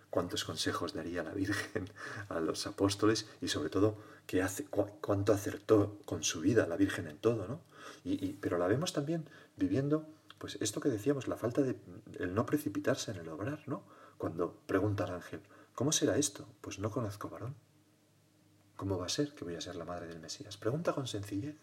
cuántos 0.10 0.44
consejos 0.46 0.94
daría 0.94 1.24
la 1.24 1.34
Virgen 1.34 1.89
a 2.30 2.39
los 2.39 2.65
apóstoles 2.68 3.28
y 3.41 3.48
sobre 3.48 3.70
todo 3.70 3.98
que 4.28 4.41
hace, 4.41 4.65
cuánto 4.65 5.34
acertó 5.34 6.00
con 6.06 6.24
su 6.24 6.41
vida 6.41 6.68
la 6.68 6.78
Virgen 6.78 7.08
en 7.08 7.18
todo, 7.18 7.48
¿no? 7.48 7.62
Y, 8.04 8.34
pero 8.34 8.58
la 8.58 8.68
vemos 8.68 8.94
también 8.94 9.28
viviendo, 9.58 10.08
pues 10.38 10.58
esto 10.62 10.80
que 10.80 10.89
decíamos, 10.89 11.28
la 11.28 11.38
falta 11.38 11.62
de 11.62 11.76
el 12.20 12.34
no 12.34 12.46
precipitarse 12.46 13.12
en 13.12 13.18
el 13.18 13.30
obrar, 13.30 13.63
¿no? 13.68 13.84
Cuando 14.18 14.62
pregunta 14.68 15.04
al 15.04 15.13
ángel, 15.13 15.41
¿cómo 15.74 15.91
será 15.91 16.18
esto? 16.18 16.48
Pues 16.62 16.80
no 16.80 16.91
conozco 16.91 17.30
varón. 17.30 17.56
¿Cómo 18.76 18.98
va 18.98 19.06
a 19.06 19.10
ser 19.10 19.34
que 19.34 19.46
voy 19.46 19.56
a 19.56 19.62
ser 19.62 19.76
la 19.76 19.86
madre 19.86 20.08
del 20.08 20.20
Mesías? 20.20 20.58
Pregunta 20.58 20.94
con 20.94 21.08
sencillez. 21.08 21.56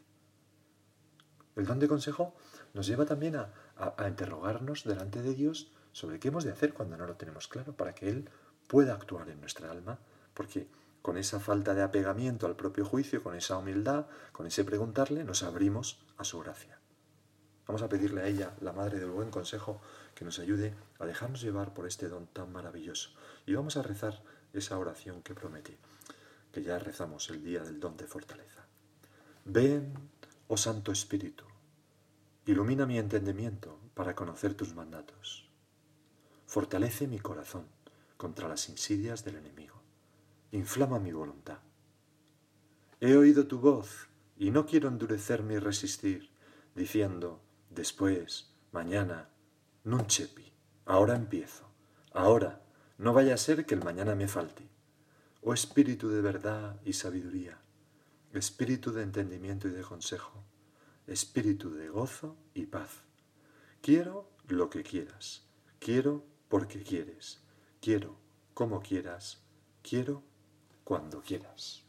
El 1.57 1.67
don 1.67 1.79
de 1.79 1.89
consejo 1.89 2.35
nos 2.73 2.87
lleva 2.87 3.05
también 3.05 3.37
a, 3.37 3.53
a 3.77 4.09
interrogarnos 4.09 4.85
delante 4.85 5.23
de 5.23 5.35
Dios 5.35 5.73
sobre 5.93 6.19
qué 6.19 6.29
hemos 6.29 6.45
de 6.45 6.53
hacer 6.53 6.75
cuando 6.75 6.97
no 6.97 7.07
lo 7.07 7.17
tenemos 7.17 7.49
claro, 7.49 7.75
para 7.75 7.95
que 7.95 8.09
Él 8.09 8.29
pueda 8.67 8.95
actuar 8.95 9.29
en 9.29 9.41
nuestra 9.41 9.71
alma 9.71 9.99
porque 10.35 10.69
con 11.03 11.17
esa 11.17 11.41
falta 11.41 11.75
de 11.75 11.83
apegamiento 11.83 12.47
al 12.47 12.57
propio 12.57 12.85
juicio, 12.85 13.23
con 13.23 13.35
esa 13.35 13.59
humildad, 13.59 14.07
con 14.33 14.47
ese 14.47 14.65
preguntarle, 14.65 15.25
nos 15.25 15.43
abrimos 15.43 15.99
a 16.17 16.25
su 16.25 16.39
gracia. 16.39 16.79
Vamos 17.67 17.83
a 17.83 17.89
pedirle 17.89 18.23
a 18.23 18.27
ella, 18.27 18.55
la 18.61 18.73
Madre 18.73 18.99
del 18.99 19.11
Buen 19.11 19.31
Consejo, 19.31 19.81
que 20.15 20.25
nos 20.25 20.39
ayude 20.39 20.75
a 20.99 21.07
dejarnos 21.07 21.43
llevar 21.43 21.75
por 21.75 21.87
este 21.87 22.09
don 22.09 22.27
tan 22.27 22.53
maravilloso. 22.53 23.11
Y 23.47 23.55
vamos 23.55 23.77
a 23.77 23.83
rezar 23.83 24.23
esa 24.53 24.79
oración 24.79 25.23
que 25.23 25.35
prometí, 25.35 25.77
que 26.53 26.63
ya 26.63 26.79
rezamos 26.79 27.31
el 27.31 27.43
día 27.43 27.63
del 27.63 27.81
don 27.81 27.97
de 27.97 28.07
fortaleza. 28.07 28.67
Ven, 29.45 29.95
oh 30.49 30.57
Santo 30.57 30.93
Espíritu, 30.93 31.45
ilumina 32.47 32.87
mi 32.87 32.99
entendimiento 32.99 33.79
para 33.95 34.15
conocer 34.15 34.55
tus 34.55 34.75
mandatos. 34.75 35.52
Fortalece 36.53 37.07
mi 37.07 37.19
corazón 37.19 37.65
contra 38.19 38.47
las 38.47 38.69
insidias 38.69 39.25
del 39.25 39.37
enemigo 39.37 39.81
inflama 40.51 40.99
mi 40.99 41.11
voluntad. 41.11 41.61
He 43.01 43.17
oído 43.17 43.47
tu 43.47 43.59
voz 43.59 44.11
y 44.37 44.51
no 44.51 44.67
quiero 44.67 44.89
endurecerme 44.89 45.55
y 45.55 45.59
resistir, 45.61 46.29
diciendo, 46.75 47.41
después, 47.71 48.53
mañana, 48.71 49.31
nunchepi, 49.85 50.53
ahora 50.85 51.17
empiezo, 51.17 51.65
ahora, 52.13 52.61
no 52.99 53.15
vaya 53.15 53.33
a 53.33 53.39
ser 53.39 53.65
que 53.65 53.75
el 53.75 53.83
mañana 53.83 54.15
me 54.15 54.29
falte. 54.29 54.69
Oh 55.41 55.55
espíritu 55.55 56.11
de 56.11 56.21
verdad 56.21 56.79
y 56.85 56.93
sabiduría, 56.93 57.63
espíritu 58.35 58.93
de 58.93 59.05
entendimiento 59.05 59.69
y 59.69 59.71
de 59.71 59.81
consejo, 59.81 60.45
espíritu 61.07 61.73
de 61.73 61.89
gozo 61.89 62.37
y 62.53 62.67
paz. 62.67 62.91
Quiero 63.81 64.29
lo 64.49 64.69
que 64.69 64.83
quieras, 64.83 65.47
quiero 65.79 66.31
porque 66.53 66.83
quieres, 66.83 67.41
quiero 67.81 68.15
como 68.53 68.83
quieras, 68.83 69.43
quiero 69.83 70.23
cuando 70.85 71.23
quieras. 71.23 71.83